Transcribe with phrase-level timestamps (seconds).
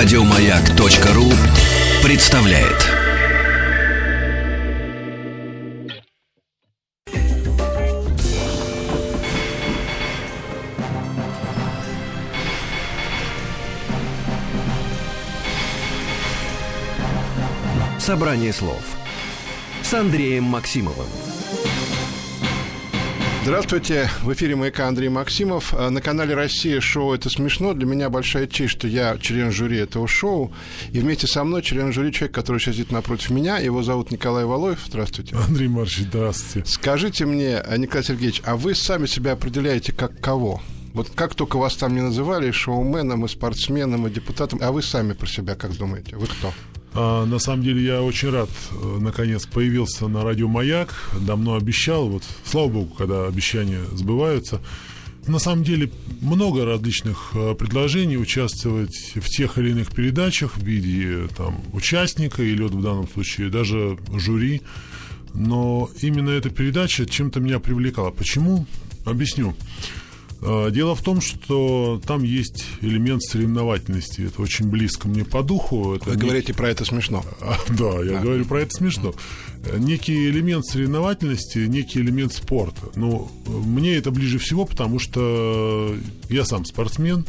[0.00, 1.24] Радиомаяк.ру
[2.04, 2.86] представляет.
[17.98, 18.80] Собрание слов
[19.82, 21.27] с Андреем Максимовым.
[23.48, 25.72] Здравствуйте, в эфире «Маяка» Андрей Максимов.
[25.72, 27.72] А, на канале «Россия» шоу «Это смешно».
[27.72, 30.52] Для меня большая честь, что я член жюри этого шоу.
[30.92, 33.56] И вместе со мной член жюри человек, который сейчас сидит напротив меня.
[33.56, 34.80] Его зовут Николай Валоев.
[34.86, 35.34] Здравствуйте.
[35.34, 36.70] Андрей Марчевич, здравствуйте.
[36.70, 40.60] Скажите мне, а, Николай Сергеевич, а вы сами себя определяете как кого?
[40.92, 45.14] Вот как только вас там не называли, шоуменом, и спортсменом, и депутатом, а вы сами
[45.14, 46.16] про себя как думаете?
[46.16, 46.52] Вы кто?
[46.94, 50.94] А, на самом деле я очень рад, э, наконец, появился на радио «Маяк».
[51.20, 54.60] Давно обещал, вот слава богу, когда обещания сбываются.
[55.26, 55.90] На самом деле
[56.22, 62.62] много различных э, предложений участвовать в тех или иных передачах в виде там, участника или
[62.62, 64.62] вот в данном случае даже жюри.
[65.34, 68.10] Но именно эта передача чем-то меня привлекала.
[68.10, 68.66] Почему?
[69.04, 69.54] Объясню.
[70.40, 74.22] А, дело в том, что там есть элемент соревновательности.
[74.22, 75.94] Это очень близко мне по духу.
[75.94, 76.22] Это Вы не...
[76.22, 77.24] говорите про это смешно.
[77.40, 78.22] А, да, я а.
[78.22, 79.14] говорю про это смешно.
[79.76, 82.90] Некий элемент соревновательности, некий элемент спорта.
[82.94, 85.94] Ну, мне это ближе всего, потому что
[86.28, 87.24] я сам спортсмен.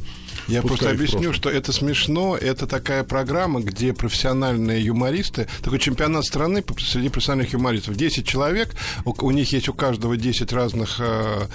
[0.48, 2.38] Я просто объясню, что это смешно.
[2.38, 7.96] Это такая программа, где профессиональные юмористы, такой чемпионат страны среди профессиональных юмористов.
[7.96, 11.48] 10 человек, у, у них есть у каждого 10 разных э,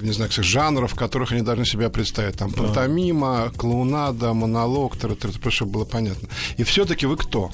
[0.00, 2.36] не знаю, жанров, в которых они должны себя представить.
[2.36, 4.96] Там пантомима, клоунада, монолог,
[5.52, 6.28] чтобы было понятно.
[6.56, 7.50] И все-таки вы кто?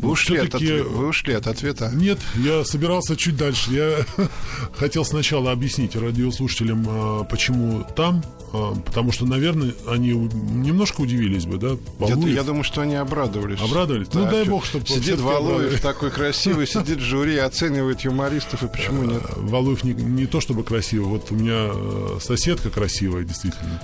[0.00, 1.90] Вы ушли, от, вы ушли от ответа?
[1.92, 3.70] Нет, я собирался чуть дальше.
[3.70, 4.06] Я
[4.74, 11.58] хотел сначала объяснить радиослушателям, а, почему там, а, потому что, наверное, они немножко удивились бы,
[11.58, 11.76] да?
[12.00, 13.60] Я, я думаю, что они обрадовались.
[13.60, 14.08] Обрадовались?
[14.14, 14.86] Ну, да, ну, дай бог, чтобы...
[14.86, 19.22] Сидит Валуев такой красивый, сидит жюри, оценивает юмористов, и почему нет?
[19.36, 21.70] Валуев не, не то чтобы красивый, вот у меня
[22.20, 23.80] соседка красивая, действительно.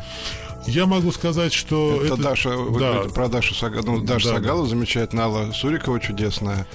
[0.67, 2.03] Я могу сказать, что...
[2.03, 2.23] Это, это...
[2.23, 3.03] Даша, да.
[3.15, 3.99] про Дашу Сагалу.
[3.99, 4.71] Ну, Даша да, Сагалова да.
[4.71, 6.67] замечательная, Алла Сурикова чудесная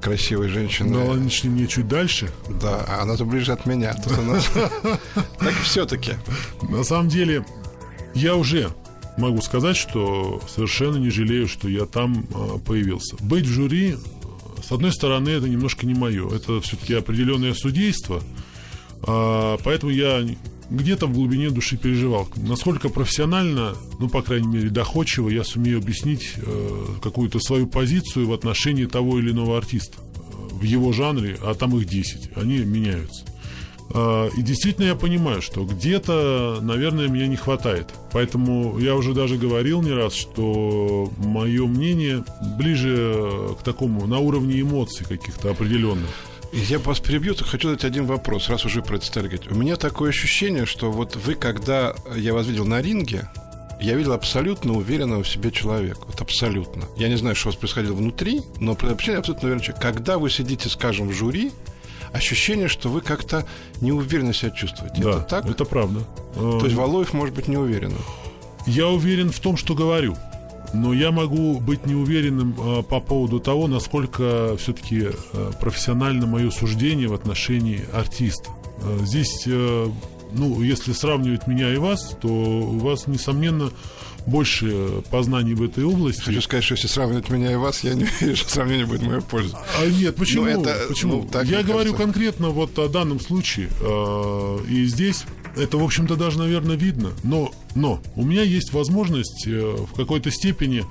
[0.00, 0.90] красивая женщина.
[0.90, 2.30] Но она не мне чуть дальше.
[2.60, 3.94] Да, а она-то ближе от меня.
[5.38, 6.12] Так все-таки.
[6.62, 7.44] На самом деле,
[8.14, 8.70] я уже
[9.16, 13.16] могу сказать, что совершенно не жалею, что я там а, появился.
[13.20, 13.96] Быть в жюри,
[14.62, 16.28] с одной стороны, это немножко не мое.
[16.34, 18.22] Это все-таки определенное судейство.
[19.02, 20.22] А, поэтому я
[20.70, 26.34] где-то в глубине души переживал, насколько профессионально, ну, по крайней мере, доходчиво я сумею объяснить
[26.36, 31.54] э, какую-то свою позицию в отношении того или иного артиста э, в его жанре, а
[31.54, 33.24] там их 10, они меняются.
[33.92, 37.94] Э, и действительно я понимаю, что где-то, наверное, меня не хватает.
[38.12, 42.24] Поэтому я уже даже говорил не раз, что мое мнение
[42.58, 46.10] ближе к такому, на уровне эмоций каких-то определенных.
[46.54, 49.50] Я вас перебью, хочу задать один вопрос, раз уже про это стали говорить.
[49.50, 53.28] У меня такое ощущение, что вот вы, когда я вас видел на ринге,
[53.80, 56.02] я видел абсолютно уверенного в себе человека.
[56.06, 56.84] Вот абсолютно.
[56.96, 59.80] Я не знаю, что у вас происходило внутри, но вообще абсолютно человек.
[59.80, 61.50] Когда вы сидите, скажем, в жюри,
[62.12, 63.44] ощущение, что вы как-то
[63.80, 65.02] неуверенно себя чувствуете.
[65.02, 65.46] Да, это так?
[65.46, 66.04] это правда.
[66.34, 67.92] То есть Валуев может быть не уверен?
[68.64, 70.16] Я уверен в том, что говорю
[70.74, 77.08] но я могу быть неуверенным э, по поводу того, насколько все-таки э, профессионально мое суждение
[77.08, 78.50] в отношении артиста.
[78.82, 79.88] Э, здесь, э,
[80.32, 83.70] ну, если сравнивать меня и вас, то у вас, несомненно,
[84.26, 86.22] больше познаний в этой области.
[86.22, 89.06] Хочу сказать, что если сравнивать меня и вас, я не верю, что сравнение будет в
[89.06, 89.56] мою пользу.
[89.78, 90.44] А нет, почему?
[90.44, 91.16] Ну, это, почему?
[91.22, 92.04] Ну, так я говорю кажется.
[92.04, 93.68] конкретно вот о данном случае.
[93.80, 95.24] Э, и здесь
[95.56, 97.12] это, в общем-то, даже, наверное, видно.
[97.22, 100.84] Но, но у меня есть возможность э, в какой-то степени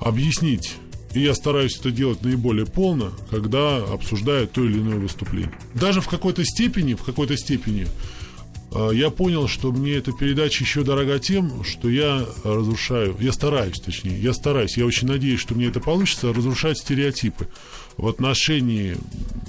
[0.00, 0.76] объяснить
[1.14, 5.52] и я стараюсь это делать наиболее полно, когда обсуждаю то или иное выступление.
[5.74, 7.86] Даже в какой-то степени, в какой-то степени
[8.72, 13.78] э, я понял, что мне эта передача еще дорога тем, что я разрушаю, я стараюсь,
[13.78, 17.48] точнее, я стараюсь, я очень надеюсь, что мне это получится, разрушать стереотипы
[17.96, 18.96] в отношении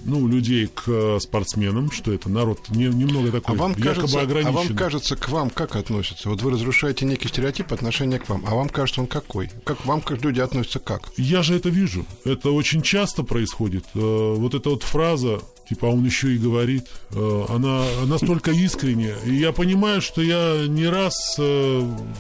[0.05, 4.51] ну, людей к э, спортсменам, что это народ не, немного такой а вам кажется, А
[4.51, 6.29] вам кажется, к вам как относятся?
[6.29, 9.49] Вот вы разрушаете некий стереотип отношения к вам, а вам кажется, он какой?
[9.63, 11.11] Как вам как люди относятся как?
[11.17, 12.05] Я же это вижу.
[12.25, 13.85] Это очень часто происходит.
[13.95, 15.39] Э, вот эта вот фраза,
[15.69, 19.17] типа, а он еще и говорит, э, она настолько искренняя.
[19.25, 21.13] И я понимаю, что я не раз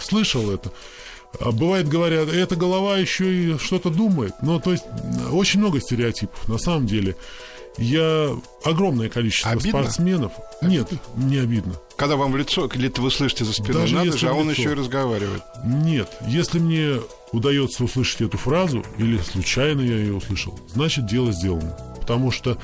[0.01, 0.71] слышал это.
[1.39, 4.33] А бывает, говорят, эта голова еще и что-то думает.
[4.41, 4.85] Ну, то есть,
[5.31, 7.15] очень много стереотипов, на самом деле.
[7.77, 8.29] Я
[8.63, 9.81] огромное количество обидно?
[9.81, 10.31] спортсменов.
[10.61, 11.73] Нет, не обидно.
[11.97, 14.61] Когда вам в лицо, или вы слышите за спиной, Даже надо же, а он лицо.
[14.61, 15.41] еще и разговаривает.
[15.65, 16.99] Нет, если мне
[17.31, 21.75] удается услышать эту фразу, или случайно я ее услышал, значит дело сделано.
[21.99, 22.59] Потому что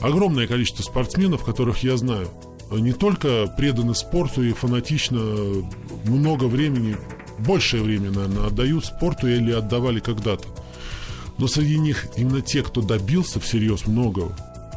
[0.00, 2.28] огромное количество спортсменов, которых я знаю,
[2.70, 5.20] не только преданы спорту и фанатично
[6.06, 6.96] много времени,
[7.38, 10.48] большее время, наверное, отдают спорту или отдавали когда-то.
[11.38, 14.34] Но среди них именно те, кто добился всерьез многого,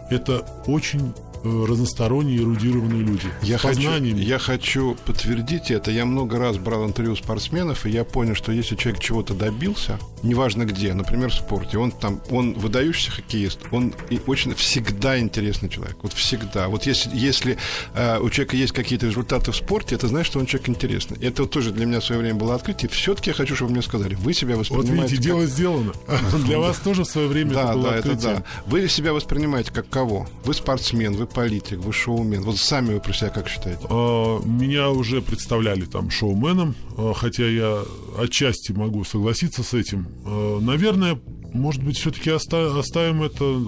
[0.10, 3.28] это очень разносторонние, эрудированные люди.
[3.42, 5.92] Я хочу, я хочу подтвердить это.
[5.92, 10.66] Я много раз брал интервью спортсменов, и я понял, что если человек чего-то добился, неважно
[10.66, 15.98] где, например, в спорте, он там, он выдающийся хоккеист, он и очень всегда интересный человек.
[16.02, 16.68] Вот всегда.
[16.68, 17.58] Вот если, если
[17.94, 21.18] э, у человека есть какие-то результаты в спорте, это значит, что он человек интересный.
[21.22, 22.90] Это вот тоже для меня в свое время было открытие.
[22.90, 25.02] Все-таки я хочу, чтобы вы мне сказали, вы себя воспринимаете...
[25.02, 25.94] Вот видите, дело сделано.
[26.46, 28.36] Для вас тоже в свое время это было открытие.
[28.36, 30.28] Да, Вы себя воспринимаете как кого?
[30.44, 32.42] Вы спортсмен, вы политик, вы шоумен?
[32.42, 33.82] Вот сами вы про себя как считаете?
[33.90, 37.84] А, меня уже представляли там шоуменом, а, хотя я
[38.18, 40.08] отчасти могу согласиться с этим.
[40.26, 41.20] А, наверное,
[41.54, 43.62] может быть, все-таки оставим это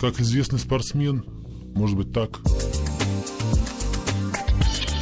[0.00, 1.24] как известный спортсмен.
[1.74, 2.40] Может быть, так.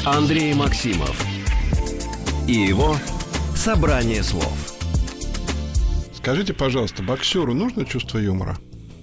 [0.04, 1.24] Андрей Максимов
[2.48, 2.96] и его
[3.54, 4.52] «Собрание слов».
[6.16, 8.58] Скажите, пожалуйста, боксеру нужно чувство юмора?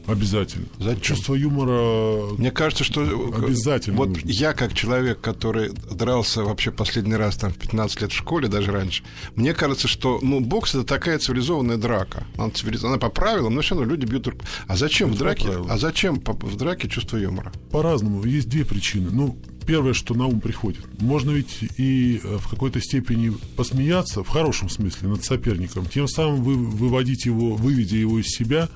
[0.09, 0.65] Обязательно.
[0.79, 1.01] Зачем?
[1.01, 2.33] Чувство юмора.
[2.37, 3.97] Мне кажется, что обязательно.
[3.97, 4.27] Вот нужно.
[4.27, 8.71] я как человек, который дрался вообще последний раз там в 15 лет в школе, даже
[8.71, 9.03] раньше,
[9.35, 12.25] мне кажется, что ну бокс это такая цивилизованная драка.
[12.37, 12.83] Она, цивилиз...
[12.83, 14.29] Она по правилам, но все равно люди бьют.
[14.67, 15.49] А зачем это в драке?
[15.69, 17.51] А зачем в драке чувство юмора?
[17.71, 18.23] По-разному.
[18.25, 19.09] Есть две причины.
[19.11, 20.83] Ну, первое, что на ум приходит.
[20.99, 26.43] Можно ведь и э, в какой-то степени посмеяться, в хорошем смысле, над соперником, тем самым
[26.43, 28.67] вы, выводить его, выведя его из себя,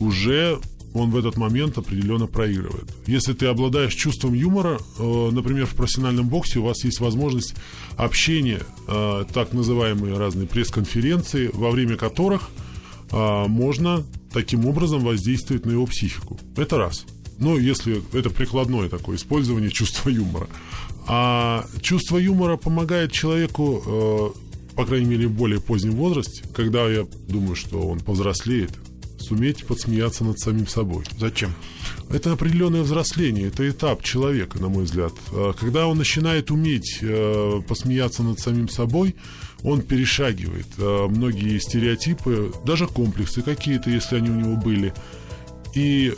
[0.00, 0.60] уже
[0.94, 2.94] он в этот момент определенно проигрывает.
[3.06, 7.54] Если ты обладаешь чувством юмора, э, например, в профессиональном боксе у вас есть возможность
[7.96, 12.50] общения, э, так называемые разные пресс-конференции, во время которых
[13.10, 16.38] э, можно таким образом воздействовать на его психику.
[16.56, 17.06] Это раз.
[17.38, 20.48] Ну, если это прикладное такое использование чувства юмора.
[21.06, 24.32] А чувство юмора помогает человеку,
[24.76, 28.70] по крайней мере, в более позднем возрасте, когда я думаю, что он повзрослеет,
[29.32, 31.04] суметь подсмеяться над самим собой.
[31.18, 31.54] Зачем?
[32.10, 35.12] Это определенное взросление, это этап человека, на мой взгляд.
[35.32, 39.16] А, когда он начинает уметь э, посмеяться над самим собой,
[39.62, 44.92] он перешагивает э, многие стереотипы, даже комплексы какие-то, если они у него были.
[45.74, 46.12] И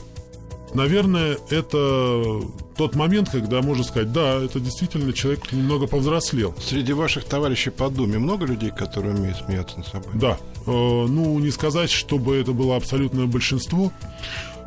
[0.74, 2.42] наверное, это
[2.76, 6.54] тот момент, когда можно сказать, да, это действительно человек немного повзрослел.
[6.60, 10.12] Среди ваших товарищей по Думе много людей, которые умеют смеяться над собой?
[10.14, 10.38] Да.
[10.66, 13.92] Э, ну, не сказать, чтобы это было абсолютное большинство,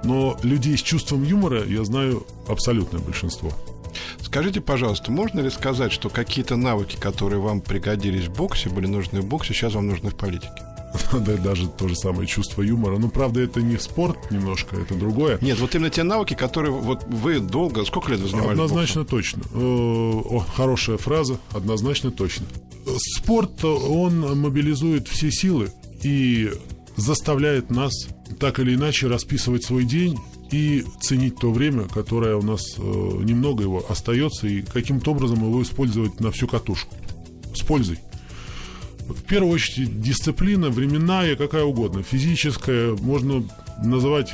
[0.04, 3.52] но людей с чувством юмора я знаю абсолютное большинство.
[4.22, 9.22] Скажите, пожалуйста, можно ли сказать, что какие-то навыки, которые вам пригодились в боксе, были нужны
[9.22, 10.62] в боксе, сейчас вам нужны в политике?
[11.14, 12.98] Да, даже то же самое чувство юмора.
[12.98, 15.38] Ну, правда, это не спорт немножко, это другое.
[15.42, 19.18] Нет, вот именно те навыки, которые вот вы долго, сколько лет вы занимались Однозначно боксом?
[19.18, 19.44] точно.
[19.54, 22.46] Э, о, хорошая фраза, однозначно точно.
[23.18, 25.72] Спорт, он мобилизует все силы
[26.04, 26.52] и
[26.96, 27.94] заставляет нас
[28.40, 30.18] так или иначе расписывать свой день
[30.52, 35.62] и ценить то время, которое у нас э, немного его остается, и каким-то образом его
[35.62, 36.96] использовать на всю катушку.
[37.54, 38.00] С пользой
[39.08, 43.44] в первую очередь дисциплина временная, какая угодно, физическая, можно
[43.84, 44.34] называть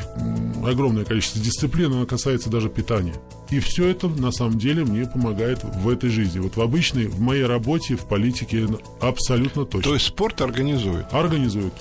[0.66, 3.16] огромное количество дисциплин, она касается даже питания.
[3.50, 6.40] И все это на самом деле мне помогает в этой жизни.
[6.40, 8.68] Вот в обычной, в моей работе, в политике
[9.00, 9.90] абсолютно точно.
[9.90, 11.06] То есть спорт организует?
[11.12, 11.74] Организует.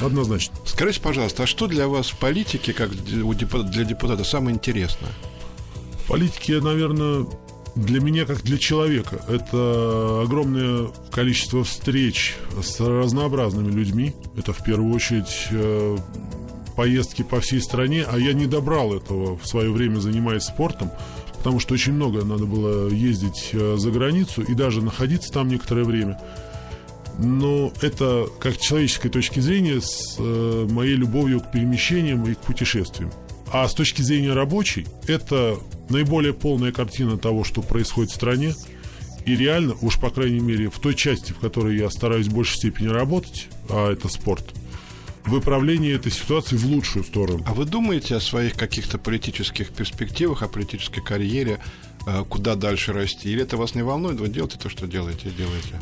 [0.00, 0.56] Однозначно.
[0.66, 5.10] Скажите, пожалуйста, а что для вас в политике, как для депутата, самое интересное?
[6.04, 7.26] В политике, наверное,
[7.78, 14.14] для меня, как для человека, это огромное количество встреч с разнообразными людьми.
[14.36, 15.96] Это в первую очередь э,
[16.76, 20.90] поездки по всей стране, а я не добрал этого в свое время, занимаясь спортом,
[21.36, 25.84] потому что очень много надо было ездить э, за границу и даже находиться там некоторое
[25.84, 26.20] время.
[27.18, 33.10] Но это, как человеческой точки зрения, с э, моей любовью к перемещениям и к путешествиям.
[33.52, 38.54] А с точки зрения рабочей, это наиболее полная картина того, что происходит в стране.
[39.24, 42.56] И реально, уж по крайней мере, в той части, в которой я стараюсь в большей
[42.56, 44.44] степени работать, а это спорт,
[45.24, 47.44] выправление этой ситуации в лучшую сторону.
[47.46, 51.60] А вы думаете о своих каких-то политических перспективах, о политической карьере,
[52.06, 53.30] э, куда дальше расти?
[53.30, 54.18] Или это вас не волнует?
[54.18, 55.74] Вы делаете то, что делаете, делаете?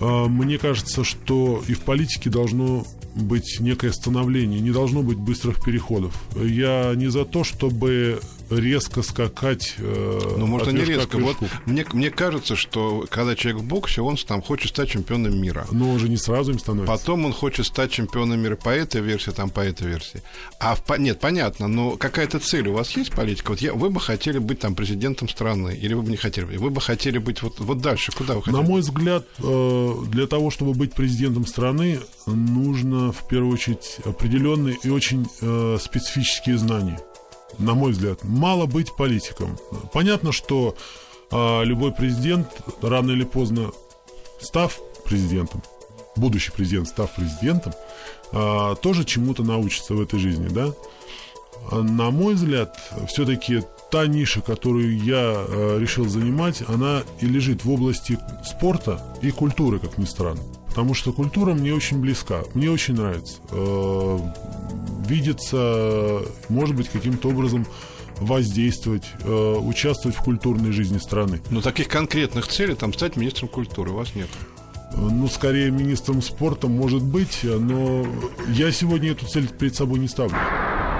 [0.00, 5.62] А, мне кажется, что и в политике должно быть некое становление, не должно быть быстрых
[5.62, 6.14] переходов.
[6.36, 9.74] Я не за то, чтобы резко скакать.
[9.78, 11.18] Э, ну, можно не резко.
[11.18, 15.66] Вот мне, мне кажется, что когда человек в боксе, он там хочет стать чемпионом мира.
[15.70, 16.92] Но он же не сразу им становится.
[16.92, 20.22] Потом он хочет стать чемпионом мира по этой версии, там по этой версии.
[20.60, 23.50] А в, нет, понятно, но какая-то цель у вас есть политика?
[23.50, 26.44] Вот я, вы бы хотели быть там президентом страны, или вы бы не хотели?
[26.44, 28.62] Вы бы хотели быть вот, вот дальше, куда вы хотели?
[28.62, 34.76] На мой взгляд, э, для того, чтобы быть президентом страны, нужно в первую очередь определенные
[34.82, 36.98] и очень э, специфические знания
[37.58, 39.56] на мой взгляд, мало быть политиком.
[39.92, 40.74] Понятно, что
[41.30, 42.48] а, любой президент,
[42.82, 43.70] рано или поздно,
[44.40, 45.62] став президентом,
[46.16, 47.72] будущий президент, став президентом,
[48.32, 50.72] а, тоже чему-то научится в этой жизни, да?
[51.70, 52.76] А, на мой взгляд,
[53.08, 59.30] все-таки та ниша, которую я а, решил занимать, она и лежит в области спорта и
[59.30, 60.42] культуры, как ни странно.
[60.68, 63.40] Потому что культура мне очень близка, мне очень нравится.
[63.50, 64.18] Э,
[65.06, 67.66] видеться, может быть, каким-то образом
[68.18, 71.40] воздействовать, э, участвовать в культурной жизни страны.
[71.50, 74.28] Но таких конкретных целей там стать министром культуры у вас нет.
[74.94, 78.06] Ну, скорее, министром спорта, может быть, но
[78.48, 80.36] я сегодня эту цель перед собой не ставлю.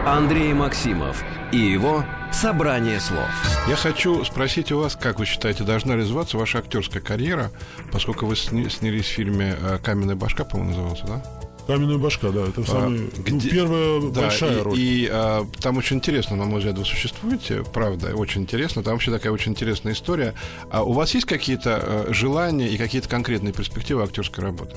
[0.06, 3.28] Андрей Максимов и его «Собрание слов».
[3.68, 7.52] Я хочу спросить у вас, как вы считаете, должна развиваться ваша актерская карьера,
[7.92, 11.41] поскольку вы снялись в фильме э, «Каменная башка», по-моему, назывался, да?
[11.66, 14.78] Каменная башка, да, это самая, а, ну, где, первая да, большая и, роль.
[14.78, 18.82] И а, там очень интересно, на мой взгляд, вы существуете, правда, очень интересно.
[18.82, 20.34] Там вообще такая очень интересная история.
[20.70, 24.76] А у вас есть какие-то а, желания и какие-то конкретные перспективы актерской работы?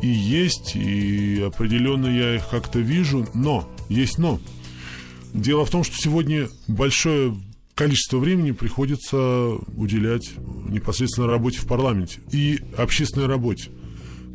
[0.00, 4.40] И есть, и определенно я их как-то вижу, но есть но.
[5.34, 7.36] Дело в том, что сегодня большое
[7.74, 9.18] количество времени приходится
[9.76, 10.30] уделять
[10.68, 13.70] непосредственно работе в парламенте и общественной работе.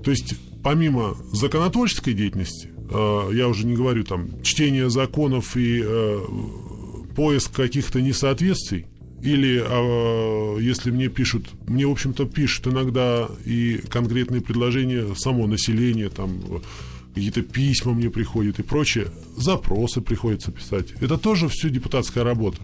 [0.03, 6.19] То есть помимо законотворческой деятельности, э, я уже не говорю там чтение законов и э,
[7.15, 8.85] поиск каких-то несоответствий,
[9.21, 16.09] или э, если мне пишут, мне, в общем-то, пишут иногда и конкретные предложения само население,
[16.09, 16.61] там,
[17.13, 20.91] какие-то письма мне приходят и прочее, запросы приходится писать.
[21.01, 22.59] Это тоже все депутатская работа.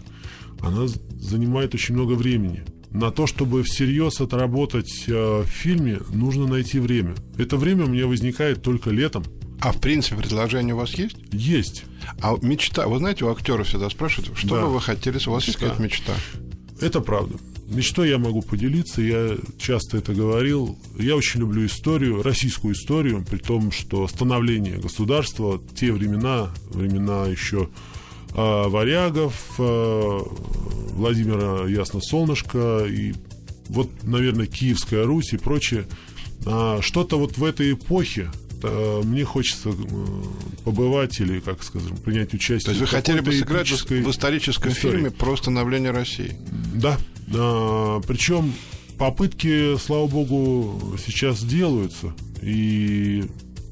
[0.60, 0.86] Она
[1.18, 2.62] занимает очень много времени.
[2.94, 7.16] На то, чтобы всерьез отработать э, в фильме, нужно найти время.
[7.36, 9.24] Это время у меня возникает только летом.
[9.60, 11.16] А в принципе предложение у вас есть?
[11.32, 11.86] Есть.
[12.22, 14.62] А мечта, вы знаете, у актеров всегда спрашивают, что да.
[14.62, 15.50] бы вы хотели, у вас мечта.
[15.50, 16.12] есть какая-то мечта?
[16.80, 17.36] Это правда.
[17.66, 20.78] Мечтой я могу поделиться, я часто это говорил.
[20.96, 27.70] Я очень люблю историю, российскую историю, при том, что становление государства, те времена, времена еще
[28.34, 30.20] э, варягов, э,
[30.92, 33.14] Владимира Ясно Солнышко и
[33.68, 35.86] вот, наверное, Киевская Русь и прочее.
[36.46, 38.30] А, что-то вот в этой эпохе
[38.62, 39.70] а, мне хочется
[40.64, 42.66] побывать или, как скажем, принять участие.
[42.66, 44.92] То есть вы хотели бы сыграть в историческом истории.
[44.92, 46.36] фильме про становление России?
[46.74, 46.98] Да,
[47.34, 48.52] а, причем
[48.98, 52.14] попытки, слава богу, сейчас делаются.
[52.42, 53.24] И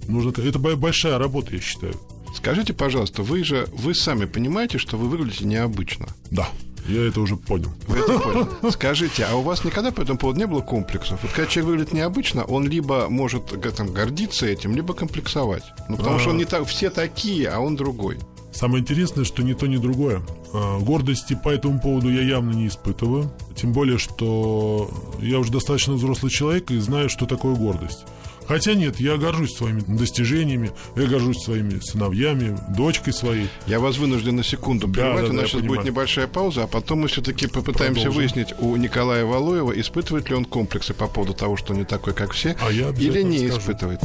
[0.08, 0.32] нужно...
[0.40, 1.94] Это большая работа, я считаю.
[2.34, 6.06] Скажите, пожалуйста, вы же вы сами понимаете, что вы выглядите необычно?
[6.30, 6.48] Да.
[6.88, 7.72] Я это уже понял.
[7.86, 8.70] Вы это поняли.
[8.72, 11.22] Скажите, а у вас никогда по этому поводу не было комплексов?
[11.22, 13.44] Вот когда человек выглядит необычно, он либо может
[13.76, 15.62] там, гордиться этим, либо комплексовать.
[15.88, 16.18] Ну, потому а...
[16.18, 18.18] что он не так, все такие, а он другой.
[18.52, 20.22] Самое интересное, что ни то, ни другое.
[20.52, 23.32] А, гордости по этому поводу я явно не испытываю.
[23.56, 28.04] Тем более, что я уже достаточно взрослый человек и знаю, что такое гордость.
[28.46, 33.48] Хотя нет, я горжусь своими достижениями, я горжусь своими сыновьями, дочкой своей.
[33.66, 36.66] Я вас вынужден на секунду прервать, да, да, у нас сейчас будет небольшая пауза, а
[36.66, 38.12] потом мы все-таки попытаемся Продолжим.
[38.12, 42.14] выяснить у Николая Валуева, испытывает ли он комплексы по поводу того, что он не такой,
[42.14, 43.60] как все, а я или не скажу.
[43.60, 44.00] испытывает.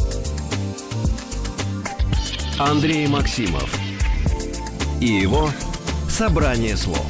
[2.59, 3.69] Андрей Максимов
[4.99, 5.49] и его
[6.09, 7.05] собрание слов.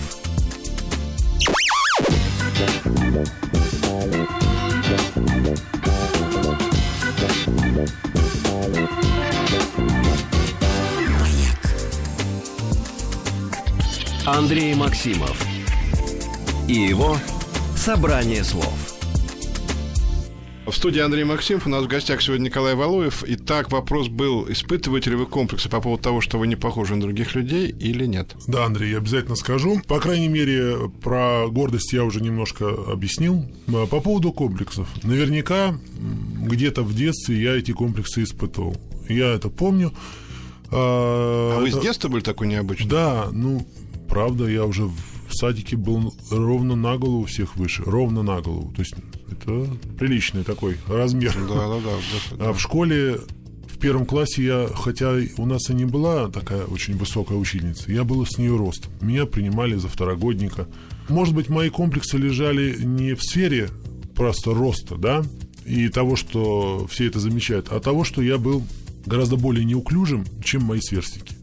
[14.26, 15.42] Андрей Максимов
[16.68, 17.18] и его
[17.76, 18.97] собрание слов.
[20.68, 21.66] В студии Андрей Максимов.
[21.66, 23.24] У нас в гостях сегодня Николай Валуев.
[23.26, 27.00] Итак, вопрос был, испытываете ли вы комплексы по поводу того, что вы не похожи на
[27.00, 28.36] других людей или нет?
[28.48, 29.82] Да, Андрей, я обязательно скажу.
[29.88, 33.46] По крайней мере, про гордость я уже немножко объяснил.
[33.70, 34.90] А по поводу комплексов.
[35.04, 35.80] Наверняка
[36.42, 38.76] где-то в детстве я эти комплексы испытывал.
[39.08, 39.94] Я это помню.
[40.70, 42.90] А, а вы с детства были такой необычный?
[42.90, 43.66] Да, ну,
[44.10, 47.84] правда, я уже в садике был ровно на голову всех выше.
[47.86, 48.72] Ровно на голову.
[48.76, 48.96] То есть
[49.32, 49.68] это
[49.98, 51.36] приличный такой размер.
[51.48, 52.50] Да, да, да.
[52.50, 53.20] А в школе
[53.78, 58.04] в первом классе я, хотя у нас и не была такая очень высокая учительница, я
[58.04, 58.90] был с нее рост.
[59.02, 60.68] Меня принимали за второгодника.
[61.10, 63.70] Может быть, мои комплексы лежали не в сфере
[64.16, 65.24] просто роста, да,
[65.64, 68.64] и того, что все это замечают, а того, что я был
[69.06, 71.37] гораздо более неуклюжим, чем мои сверстники.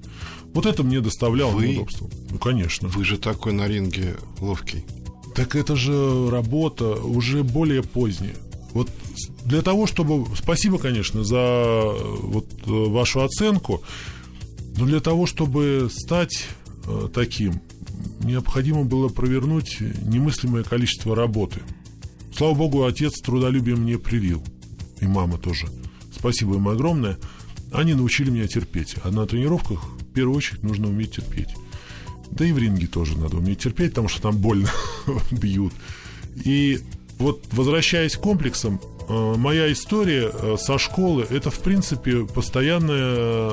[0.54, 1.68] Вот это мне доставляло Вы...
[1.68, 2.08] неудобство.
[2.30, 2.88] Ну, конечно.
[2.88, 4.84] Вы же такой на ринге ловкий.
[5.34, 8.36] Так это же работа уже более поздняя.
[8.72, 8.88] Вот
[9.44, 10.24] для того, чтобы...
[10.36, 11.92] Спасибо, конечно, за
[12.22, 13.82] вот вашу оценку.
[14.76, 16.46] Но для того, чтобы стать
[16.86, 17.60] э, таким,
[18.20, 21.60] необходимо было провернуть немыслимое количество работы.
[22.36, 24.42] Слава богу, отец трудолюбие мне привил.
[25.00, 25.66] И мама тоже.
[26.16, 27.18] Спасибо им огромное.
[27.72, 28.96] Они научили меня терпеть.
[29.02, 29.80] А на тренировках
[30.14, 31.54] первую очередь нужно уметь терпеть.
[32.30, 34.70] Да и в ринге тоже надо уметь терпеть, потому что там больно
[35.30, 35.72] бьют.
[36.44, 36.80] И
[37.18, 43.52] вот возвращаясь к комплексам, э, моя история э, со школы это в принципе постоянное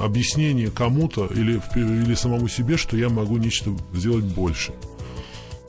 [0.00, 4.74] объяснение кому-то или, или самому себе, что я могу нечто сделать больше.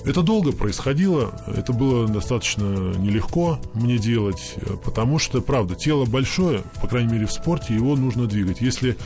[0.06, 2.66] Это долго происходило, это было достаточно
[2.98, 8.28] нелегко мне делать, потому что, правда, тело большое, по крайней мере в спорте, его нужно
[8.28, 8.60] двигать.
[8.60, 8.98] Если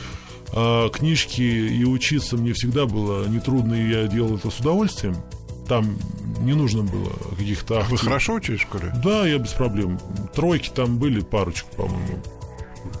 [0.52, 5.16] э, книжки и учиться мне всегда было нетрудно, и я делал это с удовольствием,
[5.68, 5.96] там
[6.40, 7.84] не нужно было каких-то...
[7.90, 8.92] Вы хорошо учились в школе?
[9.04, 9.98] Да, я без проблем.
[10.34, 12.22] Тройки там были, парочку, по-моему.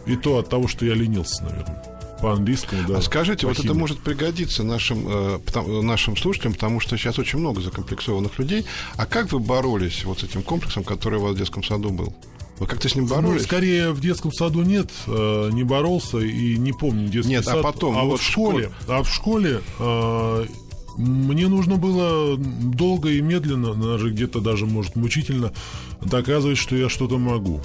[0.06, 1.82] И то от того, что я ленился, наверное
[2.20, 2.98] по-английскому, да.
[2.98, 7.38] А скажите, вот это может пригодиться нашим, э, потому, нашим слушателям, потому что сейчас очень
[7.38, 8.64] много закомплексованных людей.
[8.96, 12.14] А как вы боролись вот с этим комплексом, который у вас в детском саду был?
[12.58, 13.42] Вы как-то с ним ну, боролись?
[13.42, 17.52] Ну, скорее, в детском саду нет, э, не боролся и не помню детский нет, а
[17.52, 17.56] сад.
[17.58, 17.96] а потом?
[17.96, 20.46] А вот в школе, а в школе э,
[20.96, 25.52] мне нужно было долго и медленно, даже где-то даже, может, мучительно
[26.00, 27.60] доказывать, что я что-то могу.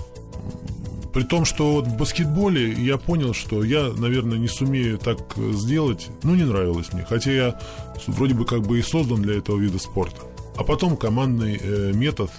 [1.14, 5.20] При том, что вот в баскетболе я понял, что я, наверное, не сумею так
[5.52, 6.08] сделать.
[6.24, 7.06] Ну, не нравилось мне.
[7.08, 7.60] Хотя я
[8.08, 10.22] вроде бы как бы и создан для этого вида спорта.
[10.56, 12.32] А потом командный э, метод,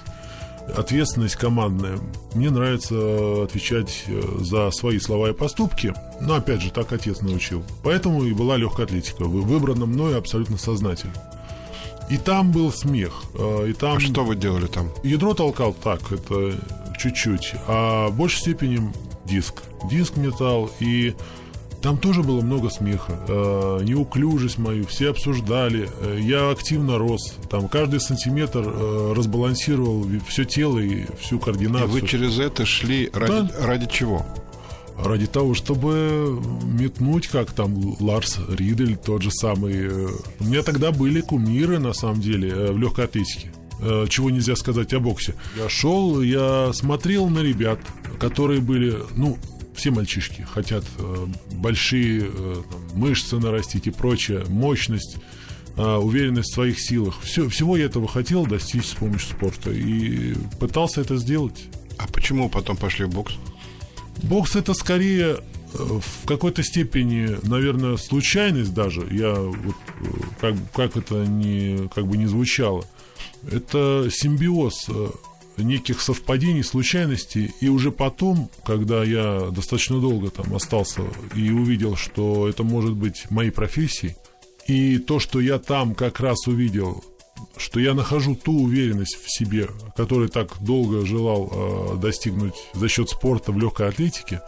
[0.77, 1.99] ответственность командная.
[2.35, 5.95] Мне нравится отвечать э, за свои слова и поступки.
[6.21, 7.63] Но опять же, так отец научил.
[7.83, 9.25] Поэтому и была легкая атлетика.
[9.25, 11.15] Выбрана мной абсолютно сознательно.
[12.11, 13.23] И там был смех.
[13.35, 13.97] Э, и там...
[13.97, 14.91] А что вы делали там?
[15.03, 16.55] Ядро толкал так, это
[16.99, 18.93] чуть-чуть, а в большей степени
[19.25, 19.63] диск.
[19.91, 21.15] Диск металл, и
[21.85, 23.13] там тоже было много смеха.
[23.29, 25.91] Э, неуклюжесть мою все обсуждали.
[26.01, 27.35] Э, я активно рос.
[27.51, 31.91] Там каждый сантиметр э, разбалансировал все тело и всю координацию.
[31.91, 33.67] И вы через это шли ради, да.
[33.67, 34.25] ради чего?
[34.97, 40.07] Ради того, чтобы метнуть, как там Ларс Ридель, тот же самый.
[40.41, 43.53] У меня тогда были кумиры, на самом деле, в легкой атлетике.
[43.81, 45.35] Э, чего нельзя сказать о боксе.
[45.57, 47.79] Я шел, я смотрел на ребят,
[48.19, 49.37] которые были, ну,
[49.75, 55.17] все мальчишки хотят э, большие э, там, мышцы нарастить и прочее, мощность,
[55.77, 57.21] э, уверенность в своих силах.
[57.23, 61.65] Все, всего я этого хотел достичь с помощью спорта и пытался это сделать.
[61.99, 63.35] А почему потом пошли в бокс?
[64.23, 69.07] Бокс это скорее э, в какой-то степени, наверное, случайность даже.
[69.11, 70.05] Я вот э,
[70.41, 72.85] как, как это не как бы не звучало.
[73.51, 75.09] Это симбиоз э,
[75.57, 77.55] неких совпадений, случайностей.
[77.61, 81.03] И уже потом, когда я достаточно долго там остался
[81.35, 84.17] и увидел, что это может быть моей профессией,
[84.67, 87.05] и то, что я там как раз увидел,
[87.57, 93.11] что я нахожу ту уверенность в себе, которую так долго желал э, достигнуть за счет
[93.11, 94.41] спорта в легкой атлетике,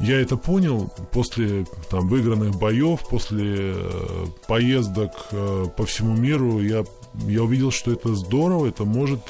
[0.00, 6.60] я это понял после там, выигранных боев, после э, поездок э, по всему миру.
[6.60, 6.84] Я
[7.26, 9.20] я увидел, что это здорово, это может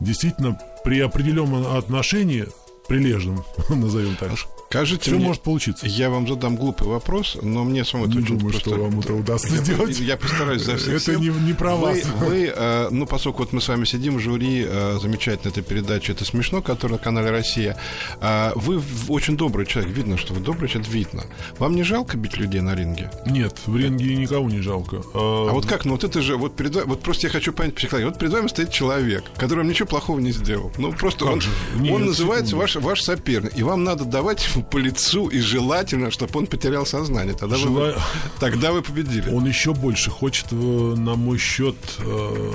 [0.00, 2.46] действительно при определенном отношении
[2.88, 4.32] прилежным, назовем так.
[4.70, 5.84] Скажите Все мне, может получиться.
[5.84, 8.70] Я вам задам глупый вопрос, но мне самому это не очень думаю, просто...
[8.70, 9.98] что вам это удастся я, сделать.
[9.98, 12.04] Я постараюсь за всех Это не, не про вы, вас.
[12.20, 16.12] Вы, э, ну, поскольку вот мы с вами сидим в жюри э, замечательной этой передачи
[16.12, 17.76] «Это смешно», которая на канале «Россия»,
[18.20, 19.92] э, вы очень добрый человек.
[19.92, 21.24] Видно, что вы добрый человек, видно.
[21.58, 23.10] Вам не жалко бить людей на ринге?
[23.26, 25.02] Нет, в ринге никого не жалко.
[25.14, 25.84] А, а вот как?
[25.84, 26.36] Ну, вот это же...
[26.36, 28.10] Вот, перед, вот просто я хочу понять психологию.
[28.10, 30.70] Вот перед вами стоит человек, который вам ничего плохого не сделал.
[30.78, 31.42] Ну, просто как он,
[31.74, 33.58] Нет, он называется ваш, ваш соперник.
[33.58, 37.34] И вам надо давать по лицу и желательно, чтобы он потерял сознание.
[37.34, 37.70] Тогда, Жела...
[37.70, 37.94] вы,
[38.38, 39.30] тогда вы победили.
[39.30, 42.52] Он еще больше хочет, э, на мой счет, э,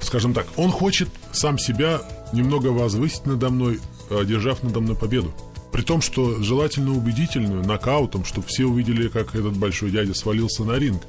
[0.00, 2.00] скажем так, он хочет сам себя
[2.32, 5.32] немного возвысить надо мной, одержав надо мной победу.
[5.72, 10.72] При том, что желательно убедительную, нокаутом, чтобы все увидели, как этот большой дядя свалился на
[10.72, 11.02] ринг.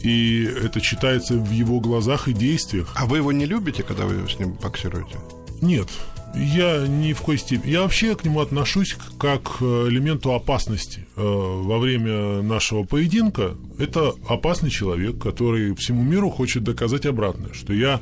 [0.00, 2.92] И это читается в его глазах и действиях.
[2.94, 5.18] А вы его не любите, когда вы с ним боксируете?
[5.60, 5.88] Нет,
[6.36, 7.72] Я ни в коей степени.
[7.72, 11.06] Я вообще к нему отношусь как к элементу опасности.
[11.16, 17.72] Э, во время нашего поединка это опасный человек, который всему миру хочет доказать обратное, что
[17.72, 18.00] я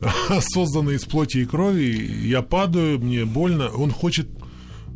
[0.40, 3.68] созданный из плоти и крови, я падаю, мне больно.
[3.70, 4.28] Он хочет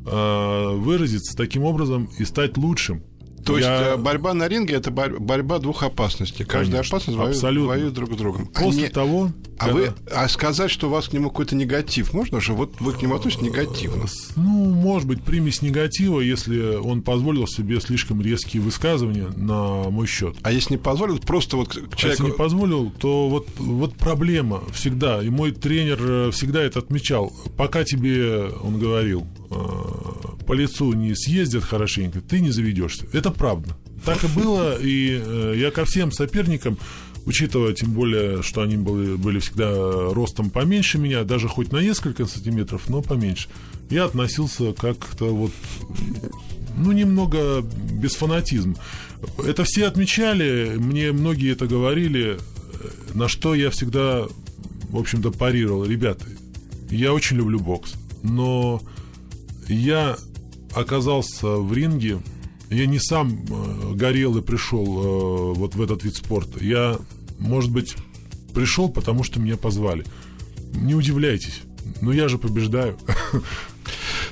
[0.04, 3.02] э, выразиться таким образом и стать лучшим.
[3.48, 3.94] То есть я...
[3.94, 6.44] Э, борьба на ринге это борьба двух опасностей.
[6.44, 8.46] Каждая Конечно, опасность воюет, воюет друг с другом.
[8.48, 9.32] После а того.
[9.58, 9.80] А когда...
[9.80, 12.52] вы а сказать, что у вас к нему какой-то негатив, можно же?
[12.52, 14.04] Вот вы к нему относитесь негативно.
[14.36, 20.36] Ну, может быть, примесь негатива, если он позволил себе слишком резкие высказывания на мой счет.
[20.42, 21.96] А если не позволил, просто вот человеку...
[22.02, 25.22] А если не позволил, то вот, вот проблема всегда.
[25.22, 27.32] И мой тренер э, всегда это отмечал.
[27.56, 29.56] Пока тебе, он говорил, э,
[30.48, 33.04] по лицу не съездят хорошенько, ты не заведешься.
[33.12, 33.76] Это правда.
[34.06, 36.78] Так и было, и э, я ко всем соперникам,
[37.26, 39.70] учитывая тем более, что они были, были всегда
[40.14, 43.50] ростом поменьше меня, даже хоть на несколько сантиметров, но поменьше,
[43.90, 45.52] я относился как-то вот,
[46.78, 48.76] ну, немного без фанатизма.
[49.44, 52.38] Это все отмечали, мне многие это говорили,
[53.12, 54.26] на что я всегда,
[54.88, 55.84] в общем-то, парировал.
[55.84, 56.24] Ребята,
[56.88, 58.80] я очень люблю бокс, но
[59.68, 60.16] я
[60.78, 62.20] оказался в ринге,
[62.70, 66.62] я не сам э, горел и пришел э, вот в этот вид спорта.
[66.62, 66.98] Я,
[67.38, 67.96] может быть,
[68.54, 70.04] пришел, потому что меня позвали.
[70.74, 71.62] Не удивляйтесь,
[72.00, 72.96] но я же побеждаю.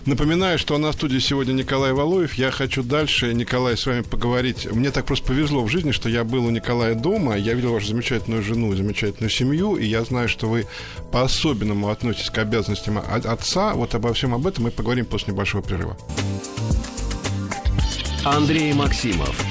[0.07, 2.35] Напоминаю, что у нас в студии сегодня Николай Валуев.
[2.35, 4.71] Я хочу дальше, Николай, с вами поговорить.
[4.71, 7.37] Мне так просто повезло в жизни, что я был у Николая дома.
[7.37, 9.75] Я видел вашу замечательную жену, замечательную семью.
[9.75, 10.67] И я знаю, что вы
[11.11, 13.75] по-особенному относитесь к обязанностям отца.
[13.75, 15.97] Вот обо всем об этом мы поговорим после небольшого перерыва.
[18.25, 19.45] Андрей Максимов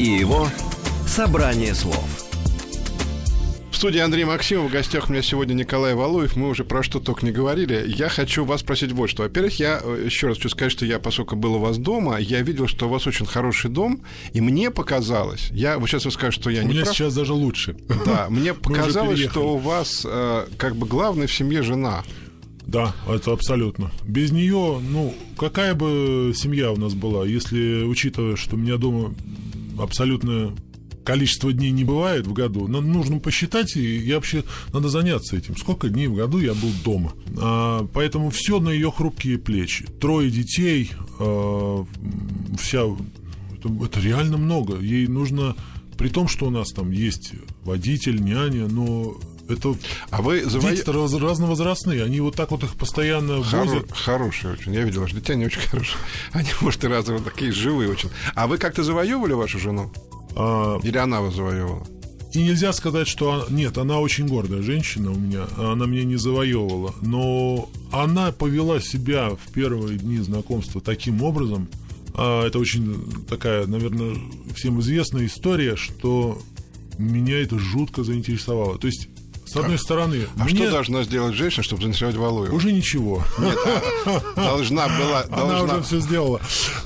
[0.00, 0.48] и его
[1.06, 2.17] «Собрание слов»
[3.78, 6.34] студии Андрей Максимов, в гостях у меня сегодня Николай Валуев.
[6.34, 7.84] Мы уже про что только не говорили.
[7.86, 9.22] Я хочу вас спросить вот что.
[9.22, 12.42] Во-первых, я э, еще раз хочу сказать, что я, поскольку был у вас дома, я
[12.42, 16.42] видел, что у вас очень хороший дом, и мне показалось, я, вот сейчас вы скажете,
[16.42, 16.96] что я у не меня прав.
[16.96, 17.76] сейчас даже лучше.
[18.04, 22.02] Да, мне показалось, что у вас э, как бы главная в семье жена.
[22.66, 23.92] Да, это абсолютно.
[24.02, 29.14] Без нее, ну, какая бы семья у нас была, если учитывая, что у меня дома
[29.78, 30.52] абсолютно
[31.08, 32.68] количество дней не бывает в году.
[32.68, 34.44] Нам нужно посчитать, и я вообще
[34.74, 35.56] надо заняться этим.
[35.56, 37.14] Сколько дней в году я был дома.
[37.38, 39.86] А, поэтому все на ее хрупкие плечи.
[40.02, 41.86] Трое детей, а,
[42.58, 42.82] вся
[43.56, 44.78] это, это реально много.
[44.80, 45.56] Ей нужно,
[45.96, 47.32] при том, что у нас там есть
[47.64, 49.18] водитель, няня, но
[49.48, 49.76] это
[50.10, 50.70] а вы заво...
[50.70, 53.64] дети раз, разновозрастные, они вот так вот их постоянно Хоро...
[53.64, 53.92] возят.
[53.92, 54.74] Хорошие очень.
[54.74, 55.96] Я видел, что дитя не очень хорошие.
[56.32, 58.10] Они, может, и разные такие живые очень.
[58.34, 59.90] А вы как-то завоевывали вашу жену?
[60.36, 61.86] А, Или она вас завоевывала?
[62.32, 63.32] И нельзя сказать, что...
[63.32, 63.44] Она...
[63.48, 65.46] Нет, она очень гордая женщина у меня.
[65.56, 66.94] Она меня не завоевывала.
[67.00, 71.68] Но она повела себя в первые дни знакомства таким образом.
[72.14, 74.16] А, это очень такая, наверное,
[74.54, 76.38] всем известная история, что
[76.98, 78.78] меня это жутко заинтересовало.
[78.78, 79.08] То есть
[79.58, 80.26] с одной стороны...
[80.38, 80.54] А мне...
[80.54, 82.54] что должна сделать женщина, чтобы заинтересовать Валуева?
[82.54, 83.22] Уже ничего.
[83.38, 83.58] Нет,
[84.36, 85.24] должна была...
[85.24, 85.60] Должна...
[85.60, 86.40] Она уже все сделала.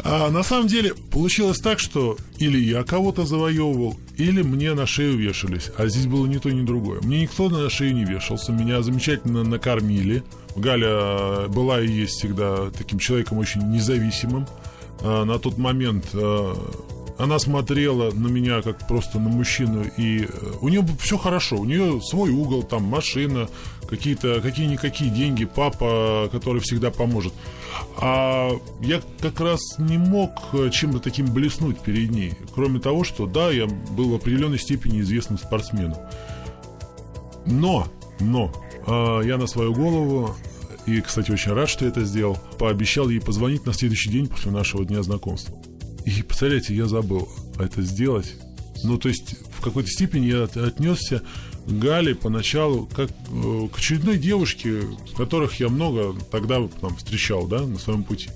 [0.04, 5.16] А, на самом деле, получилось так, что или я кого-то завоевывал, или мне на шею
[5.16, 5.70] вешались.
[5.76, 7.00] А здесь было ни то, ни другое.
[7.02, 8.52] Мне никто на шею не вешался.
[8.52, 10.22] Меня замечательно накормили.
[10.56, 14.46] Галя была и есть всегда таким человеком очень независимым.
[15.00, 16.54] А, на тот момент а,
[17.22, 21.64] она смотрела на меня как просто на мужчину, и э, у нее все хорошо, у
[21.64, 23.48] нее свой угол, там машина,
[23.88, 27.32] какие-то какие-никакие деньги, папа, который всегда поможет.
[27.96, 33.26] А я как раз не мог э, чем-то таким блеснуть перед ней, кроме того, что
[33.26, 35.98] да, я был в определенной степени известным спортсменом.
[37.46, 37.86] Но,
[38.18, 38.52] но,
[38.84, 40.34] э, я на свою голову
[40.86, 42.36] и, кстати, очень рад, что я это сделал.
[42.58, 45.56] Пообещал ей позвонить на следующий день после нашего дня знакомства.
[46.04, 48.34] И, представляете, я забыл это сделать.
[48.82, 51.22] Ну, то есть, в какой-то степени я отнесся
[51.66, 54.82] к Гале поначалу как э, к очередной девушке,
[55.16, 58.30] которых я много тогда там встречал, да, на своем пути.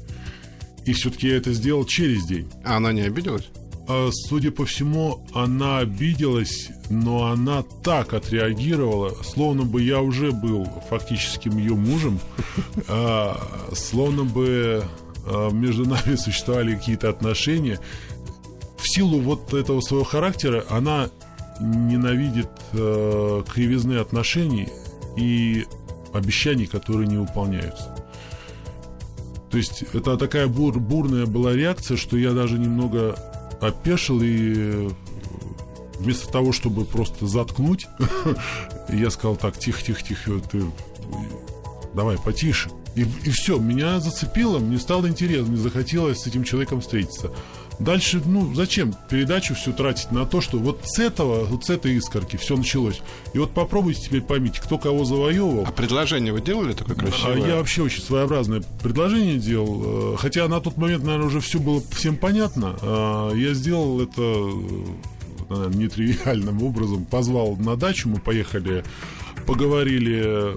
[0.85, 2.49] И все-таки я это сделал через день.
[2.65, 3.49] А она не обиделась?
[3.89, 10.69] А, судя по всему, она обиделась, но она так отреагировала, словно бы я уже был
[10.89, 12.21] фактическим ее мужем,
[12.89, 13.37] а,
[13.75, 14.85] словно бы
[15.53, 17.79] между нами существовали какие-то отношения.
[18.77, 21.09] В силу вот этого своего характера она
[21.61, 24.69] ненавидит э, кривизны отношений
[25.17, 25.67] и
[26.13, 27.95] обещаний, которые не выполняются.
[29.51, 33.17] То есть это такая бур, бурная была реакция, что я даже немного
[33.61, 34.89] опешил и
[35.99, 37.87] вместо того, чтобы просто заткнуть,
[38.91, 40.63] я сказал так, тихо, тихо, тихо, ты
[41.95, 42.71] давай, потише.
[42.97, 47.31] И, и все, меня зацепило, мне стало интересно, мне захотелось с этим человеком встретиться.
[47.79, 51.95] Дальше, ну, зачем передачу всю тратить на то, что вот с этого, вот с этой
[51.95, 53.03] искорки все началось.
[53.35, 55.67] И вот попробуйте теперь поймите, кто кого завоевывал.
[55.67, 57.35] А предложение вы делали такое красивое?
[57.35, 60.15] А я вообще очень своеобразное предложение делал.
[60.15, 62.77] Э, хотя на тот момент, наверное, уже все было всем понятно.
[62.81, 67.05] А я сделал это наверное, нетривиальным образом.
[67.05, 68.85] Позвал на дачу, мы поехали
[69.47, 70.57] поговорили э,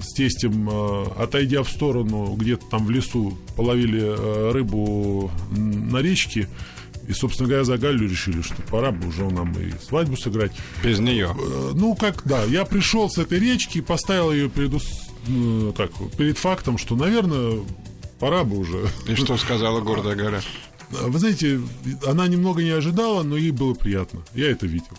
[0.00, 6.48] с тестем, э, отойдя в сторону, где-то там в лесу, половили э, рыбу на речке.
[7.08, 10.52] И, собственно говоря, за Галю решили, что пора бы уже нам и свадьбу сыграть.
[10.84, 11.34] Без нее.
[11.74, 12.44] Ну, как, да.
[12.44, 14.72] Я пришел с этой речки и поставил ее перед,
[15.76, 17.64] так, перед фактом, что, наверное,
[18.20, 18.86] пора бы уже.
[19.08, 20.40] И что сказала гордая Галя?
[20.90, 21.60] Вы знаете,
[22.06, 24.20] она немного не ожидала, но ей было приятно.
[24.34, 24.96] Я это видел.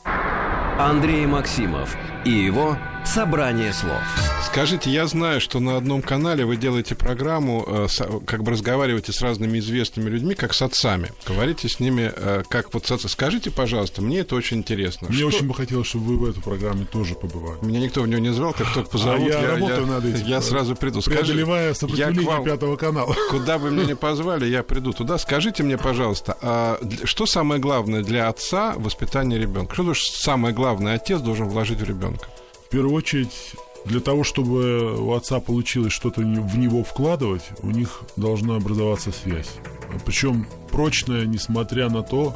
[0.77, 4.01] Андрей Максимов и его Собрание слов.
[4.45, 7.87] Скажите, я знаю, что на одном канале вы делаете программу, э,
[8.25, 11.09] как бы разговариваете с разными известными людьми, как с отцами.
[11.25, 13.11] Говорите с ними, э, как вот с отцами.
[13.11, 15.07] Скажите, пожалуйста, мне это очень интересно.
[15.09, 15.27] Мне что...
[15.27, 17.57] очень бы хотелось, чтобы вы в этой программе тоже побывали.
[17.61, 20.05] Меня никто в нее не звал, как только позовут, а я, я работаю я, над
[20.05, 20.25] этим.
[20.25, 21.01] Я сразу приду.
[21.01, 23.15] Преодолевая сопротивление вам, пятого канала.
[23.29, 25.17] Куда бы меня не позвали, я приду туда.
[25.17, 29.73] Скажите мне, пожалуйста, а что самое главное для отца в воспитании ребенка?
[29.73, 32.27] Что самое главное отец должен вложить в ребенка?
[32.71, 33.53] В первую очередь,
[33.83, 39.49] для того, чтобы у отца получилось что-то в него вкладывать, у них должна образоваться связь.
[40.05, 42.33] Причем прочная, несмотря на то,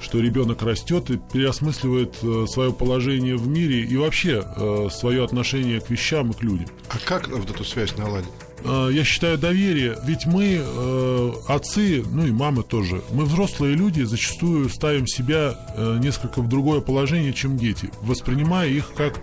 [0.00, 5.80] что ребенок растет и переосмысливает э, свое положение в мире и вообще э, свое отношение
[5.80, 6.66] к вещам и к людям.
[6.88, 8.28] А как вот эту связь наладить?
[8.64, 14.02] Э, я считаю доверие, ведь мы, э, отцы, ну и мамы тоже, мы взрослые люди
[14.02, 19.20] зачастую ставим себя э, несколько в другое положение, чем дети, воспринимая их как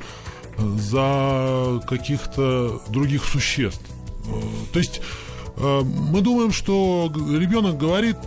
[0.58, 3.86] за каких-то других существ.
[4.72, 5.02] То есть
[5.58, 8.18] э, мы думаем, что ребенок говорит,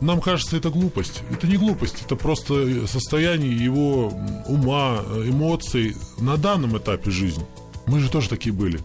[0.00, 1.22] нам кажется, это глупость.
[1.30, 4.12] Это не глупость, это просто состояние его
[4.46, 7.44] ума, эмоций на данном этапе жизни.
[7.86, 8.80] Мы же тоже такие были.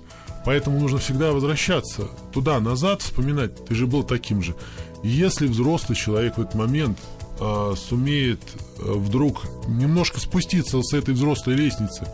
[0.46, 4.56] Поэтому нужно всегда возвращаться туда, назад, вспоминать, ты же был таким же.
[5.04, 6.98] если взрослый человек в этот момент
[7.40, 8.42] э, сумеет
[8.78, 12.08] э, вдруг немножко спуститься с этой взрослой лестницы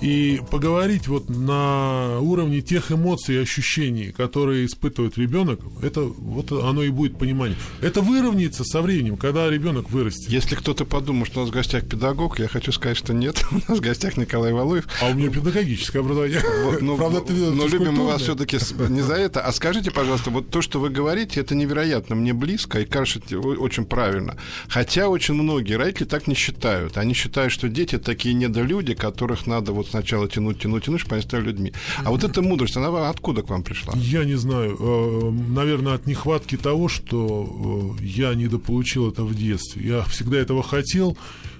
[0.00, 6.82] и поговорить вот на уровне тех эмоций и ощущений, которые испытывает ребенок, это вот оно
[6.82, 7.56] и будет понимание.
[7.80, 10.30] Это выровняется со временем, когда ребенок вырастет.
[10.30, 13.44] Если кто-то подумал, что у нас в гостях педагог, я хочу сказать, что нет.
[13.50, 14.86] У нас в гостях Николай Валуев.
[15.00, 16.42] А у меня педагогическое образование.
[16.64, 19.40] Вот, ну, Правда, ты, но любим мы вас все-таки не за это.
[19.40, 23.84] А скажите, пожалуйста, вот то, что вы говорите, это невероятно мне близко и кажется очень
[23.84, 24.36] правильно.
[24.68, 26.96] Хотя очень многие родители так не считают.
[26.96, 31.22] Они считают, что дети такие недолюди, которых надо вот сначала тянуть, тянуть, тянуть, чтобы они
[31.22, 31.72] стали людьми.
[32.04, 33.94] А вот эта мудрость, она откуда к вам пришла?
[33.96, 34.76] Я не знаю.
[34.78, 39.86] Э, наверное, от нехватки того, что э, я недополучил это в детстве.
[39.86, 41.16] Я всегда этого хотел,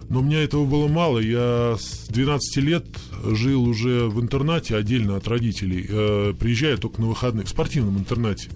[0.08, 1.18] но у меня этого было мало.
[1.18, 2.86] Я с 12 лет
[3.24, 8.50] жил уже в интернате отдельно от родителей, э, приезжая только на выходные, в спортивном интернате.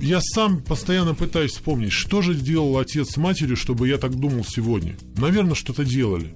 [0.00, 4.44] Я сам постоянно пытаюсь вспомнить, что же сделал отец с матерью, чтобы я так думал
[4.44, 4.96] сегодня.
[5.16, 6.34] Наверное, что-то делали.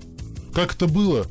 [0.55, 1.27] Как это было,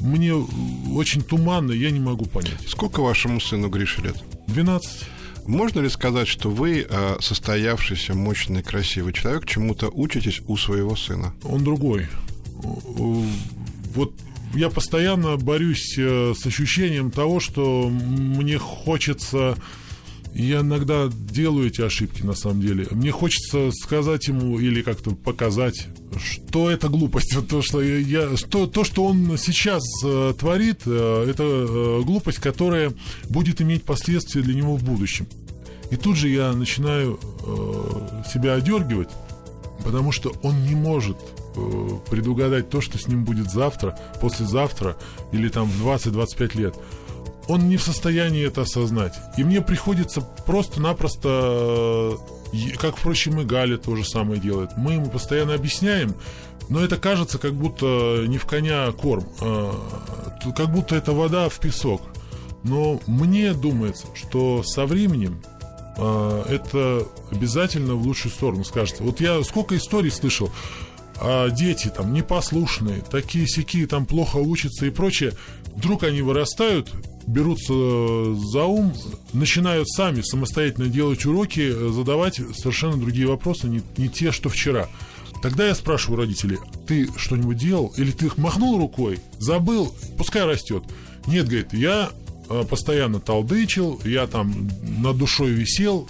[0.00, 2.66] мне очень туманно, я не могу понять.
[2.66, 4.16] Сколько вашему сыну Грише лет?
[4.48, 5.04] 12.
[5.46, 11.34] Можно ли сказать, что вы, э, состоявшийся, мощный, красивый человек, чему-то учитесь у своего сына?
[11.42, 12.08] Он другой.
[12.62, 14.12] Вот
[14.54, 19.56] я постоянно борюсь э, с ощущением того, что мне хочется
[20.34, 22.86] я иногда делаю эти ошибки, на самом деле.
[22.90, 25.86] Мне хочется сказать ему или как-то показать,
[26.18, 27.36] что это глупость.
[27.48, 32.92] То, что, я, что, то, что он сейчас э, творит, э, это э, глупость, которая
[33.28, 35.26] будет иметь последствия для него в будущем.
[35.90, 39.10] И тут же я начинаю э, себя одергивать,
[39.84, 41.16] потому что он не может
[41.56, 44.96] э, предугадать то, что с ним будет завтра, послезавтра
[45.32, 46.76] или там в 20-25 лет
[47.50, 49.14] он не в состоянии это осознать.
[49.36, 52.16] И мне приходится просто-напросто,
[52.52, 54.70] э, как, впрочем, и Галя то же самое делает.
[54.76, 56.14] Мы ему постоянно объясняем,
[56.68, 59.74] но это кажется, как будто не в коня корм, а,
[60.56, 62.02] как будто это вода в песок.
[62.62, 65.42] Но мне думается, что со временем
[65.96, 69.02] а, это обязательно в лучшую сторону скажется.
[69.02, 70.52] Вот я сколько историй слышал,
[71.16, 75.32] а дети там непослушные, такие сякие там плохо учатся и прочее,
[75.74, 76.92] вдруг они вырастают
[77.30, 78.92] берутся за ум,
[79.32, 84.88] начинают сами самостоятельно делать уроки, задавать совершенно другие вопросы, не, не те, что вчера.
[85.42, 87.94] Тогда я спрашиваю родителей, ты что-нибудь делал?
[87.96, 90.84] Или ты их махнул рукой, забыл, пускай растет.
[91.26, 92.10] Нет, говорит, я
[92.48, 96.08] э, постоянно толдычил, я там над душой висел,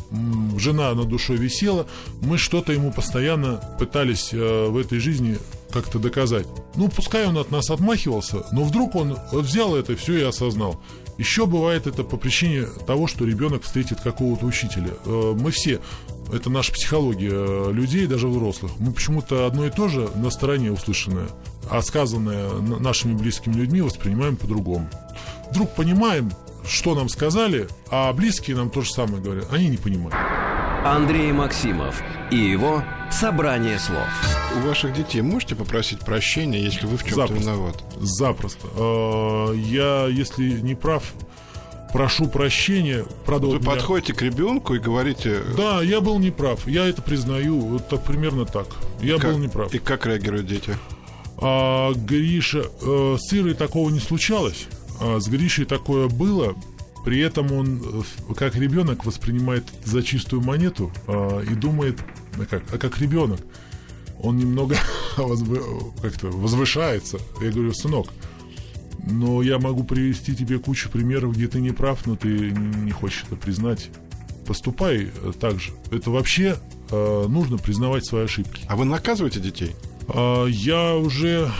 [0.59, 1.87] жена над душой висела,
[2.23, 5.39] мы что-то ему постоянно пытались э, в этой жизни
[5.71, 6.47] как-то доказать.
[6.75, 10.81] Ну, пускай он от нас отмахивался, но вдруг он взял это все и осознал.
[11.21, 14.93] Еще бывает это по причине того, что ребенок встретит какого-то учителя.
[15.05, 15.79] Э, мы все,
[16.33, 20.73] это наша психология э, людей, даже взрослых, мы почему-то одно и то же на стороне
[20.73, 21.29] услышанное,
[21.71, 24.89] а сказанное нашими близкими людьми воспринимаем по-другому.
[25.51, 26.33] Вдруг понимаем,
[26.67, 29.53] что нам сказали, а близкие нам то же самое говорят.
[29.53, 30.15] Они не понимают.
[30.87, 34.07] Андрей Максимов и его «Собрание слов».
[34.57, 37.83] У ваших детей можете попросить прощения, если вы в чем-то виноват?
[38.01, 38.67] Запросто.
[38.77, 41.03] А, я, если не прав,
[41.93, 43.05] прошу прощения.
[43.27, 44.19] Правда, Вы вот подходите меня...
[44.19, 45.41] к ребенку и говорите...
[45.57, 46.67] Да, я был неправ.
[46.67, 47.61] Я это признаю.
[47.61, 48.67] Вот так, примерно так.
[49.01, 49.75] Я как, был неправ.
[49.75, 50.77] И как реагируют дети?
[51.39, 54.67] А, Гриша, э, с Ирой такого не случалось.
[55.01, 56.55] А, с Гришей такое было.
[57.05, 57.83] При этом он,
[58.29, 63.41] э, как ребенок, воспринимает за чистую монету э, и думает, а как, а как ребенок.
[64.23, 64.77] Он немного
[65.17, 67.19] как-то возвышается.
[67.41, 68.09] Я говорю, сынок,
[69.07, 73.25] но я могу привести тебе кучу примеров, где ты не прав, но ты не хочешь
[73.27, 73.91] это признать.
[74.47, 75.73] Поступай э, так же.
[75.91, 76.59] Это вообще
[76.91, 78.65] э, нужно признавать свои ошибки.
[78.69, 79.75] А вы наказываете детей?
[80.09, 81.51] Э, я уже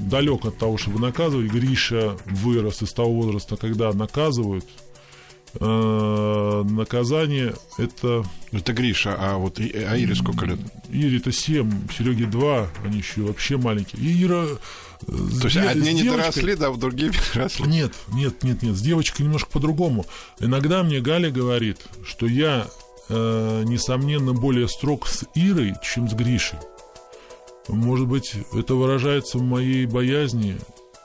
[0.00, 1.50] далек от того, чтобы наказывать.
[1.50, 4.66] Гриша вырос из того возраста, когда наказывают.
[5.58, 8.24] Э, наказание это...
[8.52, 10.58] Это Гриша, а вот а Ире сколько лет?
[10.90, 14.02] Ире это 7, Сереге 2, они еще вообще маленькие.
[14.02, 14.44] И Ира...
[14.44, 15.06] Э,
[15.40, 17.66] То есть одни не доросли, да, другие росли?
[17.66, 20.06] Нет, нет, нет, нет, с девочкой немножко по-другому.
[20.38, 22.68] Иногда мне Галя говорит, что я,
[23.08, 26.58] э, несомненно, более строг с Ирой, чем с Гришей.
[27.68, 30.58] Может быть, это выражается в моей боязни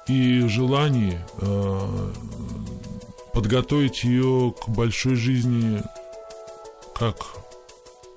[0.08, 2.12] и желании э,
[3.36, 5.84] подготовить ее к большой жизни,
[6.98, 7.17] как,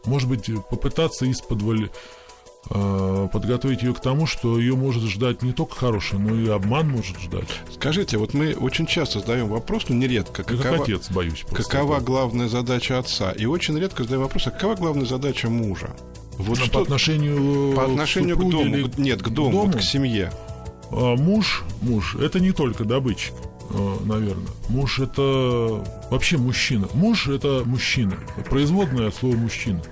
[0.04, 1.60] может быть, попытаться из-под
[2.70, 6.88] э, подготовить ее к тому, что ее может ждать не только хорошее, но и обман
[6.88, 7.48] может ждать.
[7.74, 11.44] Скажите, вот мы очень часто задаем вопрос, но нередко, какова, как отец, боюсь.
[11.52, 12.06] Какова этого.
[12.06, 13.32] главная задача отца?
[13.32, 15.96] И очень редко задаем вопрос, а какова главная задача мужа?
[16.38, 18.88] Вот что, по отношению по отношению к дому, или...
[18.96, 19.66] нет, к дому, к, дому?
[19.66, 20.32] Вот к семье.
[20.92, 24.52] А, муж, муж, это не только добытчик, а, наверное.
[24.68, 26.88] Муж это вообще мужчина.
[26.94, 28.16] Муж это мужчина,
[28.48, 29.82] производное от слова мужчина.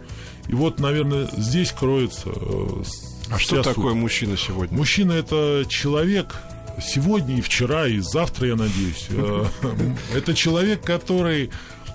[0.48, 2.30] И вот, наверное, здесь кроется.
[2.34, 2.82] Э,
[3.30, 3.64] а что суть.
[3.64, 4.76] такое мужчина сегодня?
[4.76, 6.36] Мужчина это человек,
[6.80, 9.06] сегодня и вчера, и завтра, я надеюсь.
[9.10, 9.44] Э,
[10.14, 11.50] это человек, который,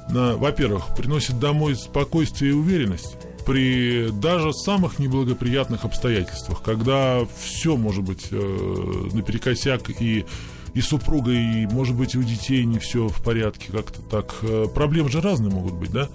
[0.10, 3.15] э, во-первых, приносит домой спокойствие и уверенность
[3.46, 10.26] при даже самых неблагоприятных обстоятельствах, когда все может быть э, наперекосяк и
[10.73, 14.36] и супруга, и, может быть, у детей не все в порядке, как-то так.
[14.41, 16.10] Э, проблемы же разные могут быть, да?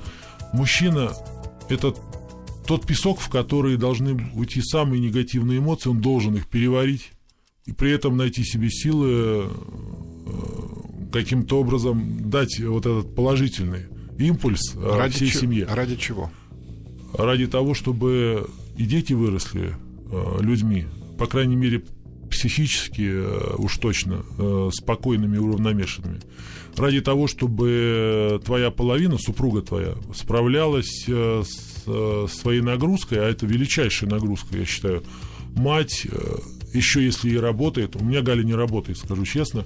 [0.53, 1.13] Мужчина–
[1.69, 1.95] это
[2.67, 7.13] тот песок, в который должны уйти самые негативные эмоции, он должен их переварить,
[7.67, 9.49] и при этом найти себе силы э,
[11.13, 13.87] каким-то образом дать вот этот положительный
[14.19, 15.67] импульс э, ради всей ч- семье.
[15.67, 16.31] Ради чего?
[17.17, 19.75] ради того, чтобы и дети выросли
[20.41, 20.85] людьми,
[21.19, 21.83] по крайней мере,
[22.37, 26.21] психически э, уж точно э, спокойными и уравномешанными.
[26.77, 34.11] Ради того, чтобы твоя половина, супруга твоя, справлялась э, с своей нагрузкой, а это величайшая
[34.11, 35.03] нагрузка, я считаю.
[35.55, 36.07] Мать,
[36.75, 39.65] еще если и работает, у меня Галя не работает, скажу честно,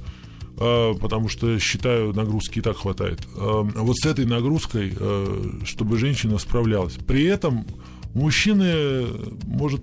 [0.56, 3.26] потому что считаю, нагрузки и так хватает.
[3.34, 4.92] Вот с этой нагрузкой,
[5.64, 6.94] чтобы женщина справлялась.
[7.08, 7.66] При этом
[8.14, 9.06] мужчины
[9.46, 9.82] может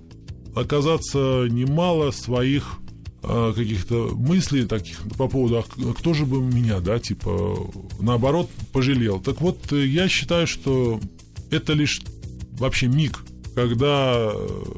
[0.58, 2.78] оказаться немало своих
[3.20, 9.20] каких-то мыслей таких по поводу, а кто же бы меня, да, типа, наоборот, пожалел.
[9.20, 11.00] Так вот, я считаю, что
[11.50, 12.00] это лишь
[12.52, 13.18] вообще миг,
[13.54, 14.32] когда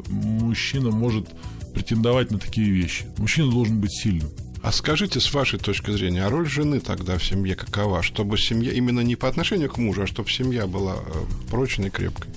[0.09, 1.29] мужчина может
[1.75, 3.07] претендовать на такие вещи.
[3.19, 4.31] Мужчина должен быть сильным.
[4.63, 8.03] А скажите, с вашей точки зрения, а роль жены тогда в семье какова?
[8.03, 11.91] Чтобы семья, именно не по отношению к мужу, а чтобы семья была э, прочной и
[11.91, 12.31] крепкой?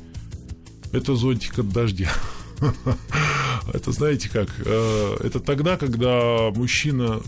[0.91, 2.12] Это зонтик от дождя.
[3.74, 4.50] Это знаете как?
[4.66, 7.21] Э, это тогда, когда мужчина,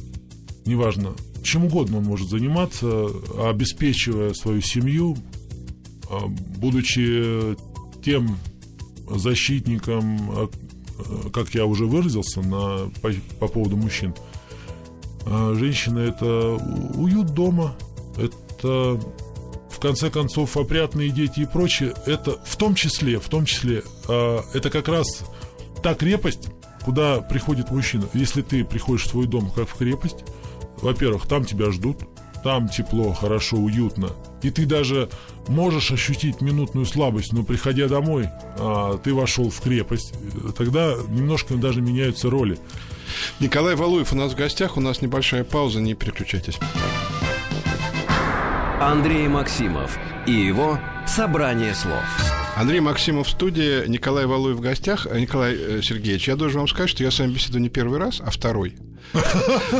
[0.66, 3.08] неважно, чем угодно он может заниматься,
[3.40, 5.18] обеспечивая свою семью,
[6.10, 6.18] э,
[6.58, 7.56] будучи
[8.04, 8.38] тем
[9.10, 10.50] защитником,
[11.34, 14.14] как я уже выразился на, по, по поводу мужчин,
[15.26, 16.56] женщина это
[16.96, 17.76] уют дома,
[18.18, 19.00] это
[19.86, 24.72] конце концов опрятные дети и прочее, это в том числе, в том числе, а, это
[24.72, 25.24] как раз
[25.84, 26.48] та крепость,
[26.84, 28.06] куда приходит мужчина.
[28.16, 30.24] Если ты приходишь в свой дом как в крепость,
[30.78, 32.00] во-первых, там тебя ждут,
[32.44, 34.10] там тепло, хорошо, уютно.
[34.42, 35.08] И ты даже
[35.48, 40.16] можешь ощутить минутную слабость, но приходя домой, а, ты вошел в крепость,
[40.58, 42.58] тогда немножко даже меняются роли.
[43.40, 46.58] Николай Валуев у нас в гостях, у нас небольшая пауза, не переключайтесь.
[48.86, 52.04] Андрей Максимов и его «Собрание слов».
[52.56, 55.08] Андрей Максимов в студии, Николай Валуев в гостях.
[55.12, 58.22] Николай э, Сергеевич, я должен вам сказать, что я с вами беседую не первый раз,
[58.24, 58.76] а второй.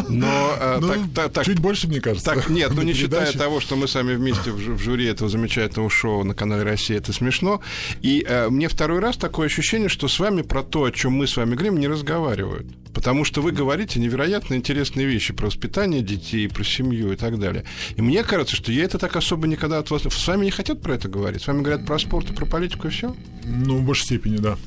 [0.10, 2.32] Но э, ну, так, так, так, чуть больше, мне кажется.
[2.32, 5.90] Так, нет, ну не считая того, что мы сами вместе в, в жюри этого замечательного
[5.90, 7.62] шоу на канале Россия, это смешно.
[8.02, 11.28] И э, мне второй раз такое ощущение, что с вами про то, о чем мы
[11.28, 12.68] с вами говорим, не разговаривают.
[12.94, 17.66] Потому что вы говорите невероятно интересные вещи про воспитание детей, про семью и так далее.
[17.98, 20.04] И мне кажется, что я это так особо никогда от вас...
[20.04, 21.42] С вами не хотят про это говорить?
[21.42, 23.14] С вами говорят про спорт и про политику и все?
[23.44, 24.58] Ну, в большей степени, да.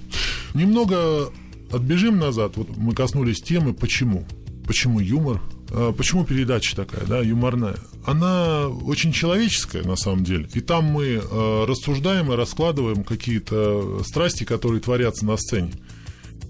[0.52, 1.32] Немного
[1.72, 2.52] отбежим назад.
[2.56, 4.26] Вот мы коснулись темы «Почему?».
[4.68, 5.40] Почему юмор?
[5.70, 7.76] А почему передача такая, да, юморная?
[8.04, 10.46] Она очень человеческая, на самом деле.
[10.52, 15.72] И там мы э, рассуждаем и раскладываем какие-то страсти, которые творятся на сцене.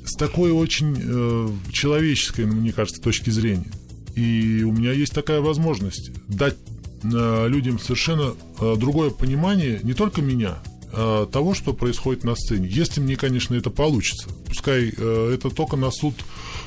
[0.04, 3.70] С такой очень э, человеческой, мне кажется, точки зрения.
[4.16, 6.56] И у меня есть такая возможность дать
[7.04, 8.34] э, людям совершенно
[8.76, 10.58] другое понимание не только меня,
[10.92, 12.68] а того, что происходит на сцене.
[12.68, 14.28] Если мне, конечно, это получится.
[14.46, 16.14] Пускай э, это только на суд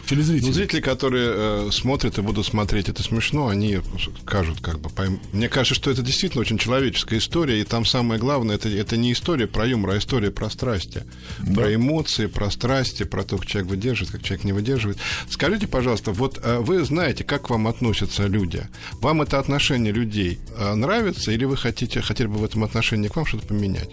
[0.06, 0.48] телезрители.
[0.48, 3.80] Ну, зрители, которые э, смотрят и будут смотреть это смешно, они
[4.22, 5.20] скажут, как бы, пойм...
[5.32, 9.14] мне кажется, что это действительно очень человеческая история, и там самое главное, это, это не
[9.14, 11.04] история про юмор, а история про страсти,
[11.40, 11.54] да.
[11.54, 14.98] про эмоции, про страсти, про то, как человек выдерживает, как человек не выдерживает.
[15.30, 18.68] Скажите, пожалуйста, вот э, вы знаете, как к вам относятся люди?
[19.00, 23.16] Вам это отношение людей э, нравится, или вы хотите, хотели бы в этом отношении к
[23.16, 23.90] вам что-то поменять?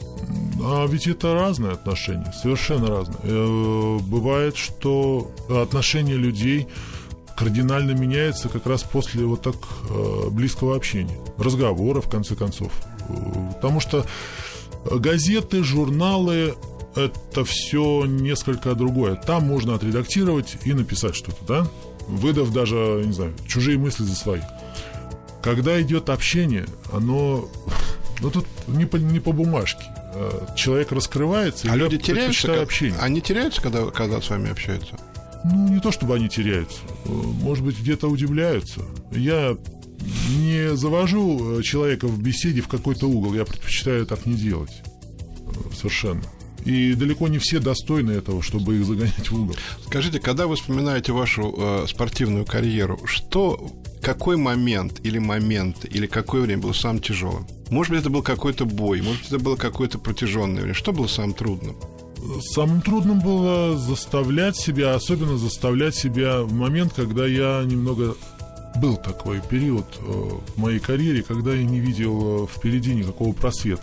[0.62, 3.18] А ведь это разные отношения, совершенно разные.
[3.22, 6.66] Э, бывает, что отношения людей
[7.36, 9.54] кардинально меняются как раз после вот так
[9.88, 12.72] э, близкого общения, разговора, в конце концов.
[13.08, 13.14] Э,
[13.54, 14.04] потому что
[14.84, 16.54] газеты, журналы
[16.96, 19.14] это все несколько другое.
[19.14, 21.66] Там можно отредактировать и написать что-то, да?
[22.08, 24.40] Выдав даже, не знаю, чужие мысли за свои.
[25.42, 27.48] Когда идет общение, оно
[28.20, 29.84] ну тут не по, не по бумажке.
[30.18, 31.70] Э, человек раскрывается.
[31.70, 32.60] А люди теряются?
[32.60, 32.98] Общение.
[32.98, 34.98] Они теряются, когда, когда с вами общаются?
[35.44, 36.80] Ну, не то чтобы они теряются.
[37.04, 38.80] Э, может быть, где-то удивляются.
[39.12, 39.56] Я
[40.36, 43.34] не завожу э, человека в беседе в какой-то угол.
[43.34, 44.82] Я предпочитаю так не делать.
[45.74, 46.22] Совершенно.
[46.64, 49.56] И далеко не все достойны этого, чтобы их загонять в угол.
[49.86, 53.70] Скажите, когда вы вспоминаете вашу э, спортивную карьеру, что,
[54.00, 57.46] какой момент или момент, или какое время было самым тяжелым?
[57.70, 60.74] Может быть, это был какой-то бой, может быть, это было какое-то протяженное время.
[60.74, 61.76] Что было самым трудным?
[62.40, 68.16] Самым трудным было заставлять себя, особенно заставлять себя в момент, когда я немного
[68.80, 73.82] был такой период э, в моей карьере, когда я не видел э, впереди никакого просвета.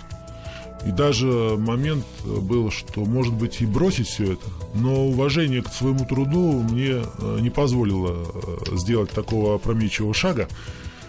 [0.85, 6.05] И даже момент был, что, может быть, и бросить все это, но уважение к своему
[6.05, 8.25] труду мне э, не позволило
[8.73, 10.47] сделать такого опрометчивого шага.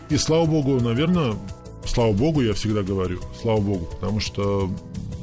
[0.08, 1.34] И, слава богу, наверное,
[1.84, 4.70] слава богу, я всегда говорю, слава богу, потому что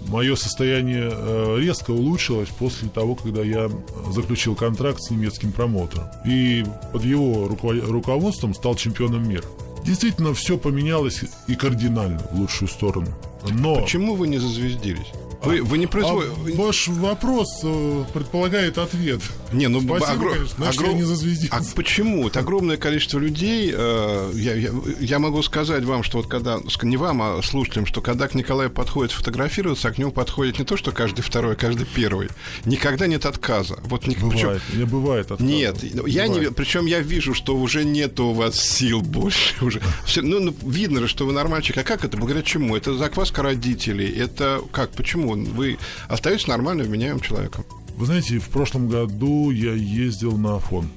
[0.07, 3.69] мое состояние э, резко улучшилось после того, когда я
[4.11, 6.05] заключил контракт с немецким промоутером.
[6.25, 9.45] И под его руководством стал чемпионом мира.
[9.85, 13.07] Действительно, все поменялось и кардинально в лучшую сторону.
[13.49, 13.81] Но...
[13.81, 15.11] Почему вы не зазвездились?
[15.43, 16.33] Вы, вы не производите...
[16.53, 19.21] А ваш вопрос э, предполагает ответ.
[19.51, 20.33] Не, ну Спасибо, огр...
[20.33, 20.95] конечно, огром...
[20.95, 21.55] не зазвездился.
[21.55, 22.27] А почему?
[22.27, 23.71] Это огромное количество людей.
[23.75, 26.59] Э, я, я, я могу сказать вам, что вот когда...
[26.83, 30.77] Не вам, а слушателям, что когда к Николаю подходит фотографироваться, к нему подходит не то,
[30.77, 32.29] что каждый второй, а каждый первый.
[32.65, 33.79] Никогда нет отказа.
[33.83, 34.15] Вот не...
[34.15, 34.79] Бывает, причем...
[34.79, 35.43] не бывает отказа.
[35.43, 36.07] Нет, бывает.
[36.07, 36.51] я не...
[36.51, 39.53] Причем я вижу, что уже нет у вас сил больше.
[39.63, 39.81] Уже.
[40.05, 41.77] Все, ну, ну, видно же, что вы нормальчик.
[41.77, 42.15] А как это?
[42.17, 42.77] Благодаря чему?
[42.77, 44.09] Это закваска родителей?
[44.09, 44.91] Это как?
[44.91, 45.32] Почему?
[45.35, 45.77] Вы
[46.07, 47.65] остаетесь нормальным, вменяемым человеком.
[47.95, 50.89] Вы знаете, в прошлом году я ездил на Афон.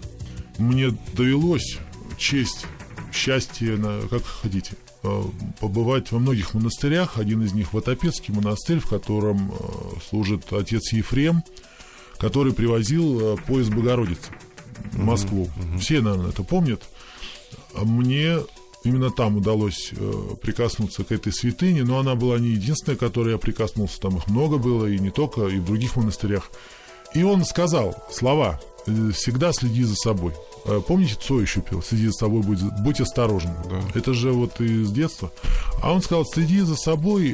[0.59, 1.79] Мне довелось
[2.17, 2.67] честь,
[3.13, 4.73] счастье, на, как хотите,
[5.03, 5.23] э,
[5.61, 7.19] побывать во многих монастырях.
[7.19, 9.55] Один из них Ватопецкий монастырь, в котором э,
[10.09, 11.43] служит отец Ефрем,
[12.19, 14.31] который привозил э, поезд Богородицы
[14.93, 15.49] в Москву.
[15.57, 15.79] Mm-hmm.
[15.79, 16.83] Все, наверное, это помнят.
[17.75, 18.39] А мне
[18.87, 23.39] Именно там удалось э, прикоснуться к этой святыне, но она была не единственная, которой я
[23.39, 26.53] прикоснулся, там их много было, и не только, и в других монастырях.
[27.13, 30.35] И он сказал слова э, «всегда следи за собой».
[30.67, 33.51] Э, помните, Цой еще пел «следи за собой, будь, будь осторожен».
[33.69, 33.81] Да.
[33.97, 35.33] Это же вот из детства.
[35.83, 37.33] А он сказал «следи за собой,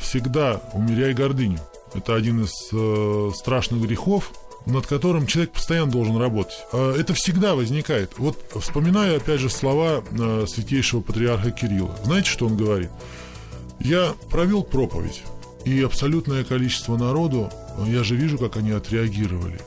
[0.00, 1.60] всегда умеряй гордыню».
[1.94, 4.32] Это один из страшных грехов,
[4.66, 6.64] над которым человек постоянно должен работать.
[6.72, 8.12] А это всегда возникает.
[8.18, 11.96] Вот вспоминаю, опять же, слова э, святейшего патриарха Кирилла.
[12.04, 12.90] Знаете, что он говорит?
[13.80, 15.22] Я провел проповедь,
[15.64, 17.50] и абсолютное количество народу,
[17.86, 19.58] я же вижу, как они отреагировали.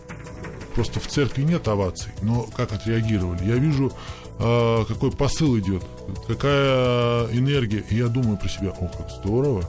[0.76, 3.46] Просто в церкви нет оваций, но как отреагировали.
[3.46, 3.92] Я вижу,
[4.40, 5.84] э, какой посыл идет,
[6.28, 7.84] какая энергия.
[7.90, 9.64] И я думаю про себя, о, как здорово,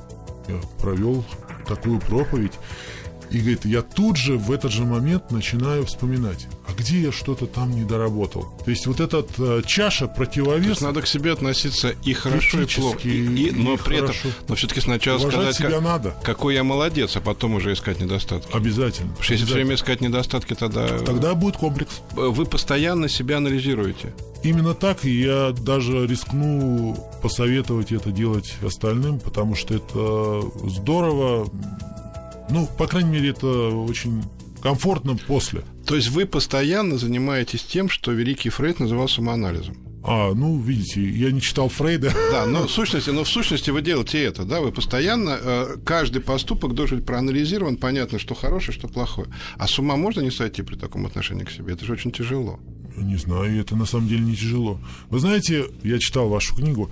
[0.48, 1.24] я провел
[1.66, 2.52] такую проповедь.
[3.34, 7.46] И говорит, я тут же в этот же момент начинаю вспоминать, а где я что-то
[7.46, 8.46] там не доработал.
[8.64, 10.80] То есть вот этот э, чаша противовес.
[10.80, 13.00] надо к себе относиться и хорошо, и плохо.
[13.02, 14.28] И, и, но и при хорошо.
[14.28, 16.14] этом, но все-таки сначала Уважать сказать, себя как, надо.
[16.22, 18.54] какой я молодец, а потом уже искать недостатки.
[18.56, 19.08] Обязательно.
[19.08, 20.86] Потому что если все время искать недостатки, тогда...
[21.00, 22.02] Тогда будет комплекс.
[22.12, 24.14] Вы постоянно себя анализируете.
[24.44, 31.48] Именно так, и я даже рискну посоветовать это делать остальным, потому что это здорово.
[32.50, 34.22] Ну, по крайней мере, это очень
[34.62, 35.62] комфортно после.
[35.86, 39.76] То есть вы постоянно занимаетесь тем, что великий Фрейд называл самоанализом.
[40.06, 42.12] А, ну, видите, я не читал Фрейда.
[42.30, 46.20] Да, но в сущности, но в сущности вы делаете это, да, вы постоянно, э, каждый
[46.20, 49.28] поступок должен быть проанализирован, понятно, что хорошее, что плохое.
[49.56, 51.72] А с ума можно не сойти при таком отношении к себе?
[51.72, 52.60] Это же очень тяжело.
[52.96, 54.78] Не знаю, это на самом деле не тяжело.
[55.08, 56.90] Вы знаете, я читал вашу книгу.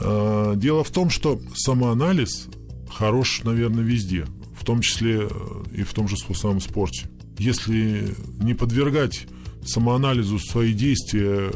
[0.00, 2.48] Э, Дело в том, что самоанализ
[2.90, 4.26] хорош, наверное, везде,
[4.64, 7.06] в том числе э, и в том же самом спорте.
[7.36, 9.26] Если не подвергать
[9.62, 11.52] самоанализу свои действия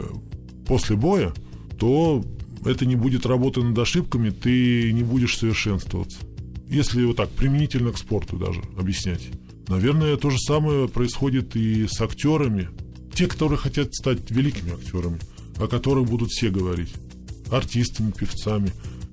[0.66, 1.32] после боя,
[1.78, 2.22] то
[2.66, 6.18] это не будет работы над ошибками, ты не будешь совершенствоваться.
[6.68, 9.30] Если вот так, применительно к спорту даже объяснять.
[9.68, 12.68] Наверное, то же самое происходит и с актерами.
[13.14, 15.18] Те, которые хотят стать великими актерами,
[15.56, 16.92] о которых будут все говорить.
[17.50, 18.70] Артистами, певцами.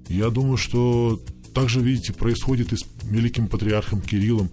[0.09, 1.21] Я думаю, что
[1.55, 4.51] также, видите, происходит и с великим патриархом Кириллом,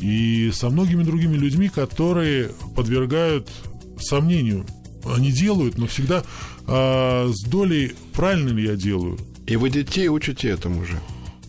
[0.00, 3.50] и со многими другими людьми, которые подвергают
[3.98, 4.64] сомнению.
[5.04, 6.24] Они делают, но всегда
[6.66, 9.18] а, с долей правильно ли я делаю.
[9.46, 10.98] И вы детей учите этому же.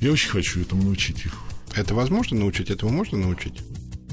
[0.02, 1.34] Я очень хочу этому научить их.
[1.76, 2.72] Это возможно научить?
[2.72, 3.62] Этому можно научить?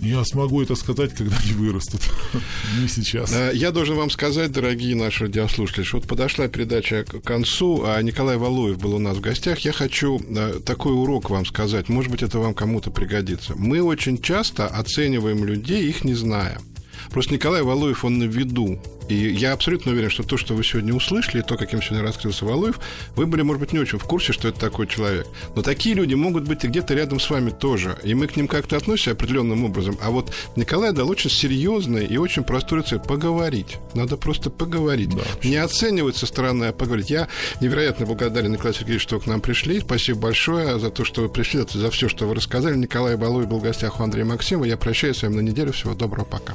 [0.00, 2.00] Я смогу это сказать, когда они вырастут.
[2.80, 3.32] Не сейчас.
[3.32, 8.00] Э, Я должен вам сказать, дорогие наши радиослушатели, что вот подошла передача к концу, а
[8.02, 9.60] Николай Валуев был у нас в гостях.
[9.60, 11.88] Я хочу э, такой урок вам сказать.
[11.88, 13.54] Может быть, это вам кому-то пригодится.
[13.56, 16.58] Мы очень часто оцениваем людей, их не зная.
[17.10, 18.80] Просто Николай Валуев, он на виду.
[19.08, 22.78] И я абсолютно уверен, что то, что вы сегодня услышали, то, каким сегодня раскрылся Валуев,
[23.16, 25.26] вы были, может быть, не очень в курсе, что это такой человек.
[25.56, 27.98] Но такие люди могут быть и где-то рядом с вами тоже.
[28.04, 29.96] И мы к ним как-то относимся определенным образом.
[30.02, 33.06] А вот Николай дал очень серьезный и очень простой рецепт.
[33.08, 33.78] Поговорить.
[33.94, 35.10] Надо просто поговорить.
[35.10, 37.10] Да, не оценивать со стороны, а поговорить.
[37.10, 37.28] Я
[37.60, 39.80] невероятно благодарен Николаю Сергеевичу, что к нам пришли.
[39.80, 42.76] Спасибо большое за то, что вы пришли, за все, что вы рассказали.
[42.76, 44.66] Николай Валуев был в гостях у Андрея Максимова.
[44.66, 45.72] Я прощаюсь с вами на неделю.
[45.72, 46.26] Всего доброго.
[46.26, 46.54] Пока.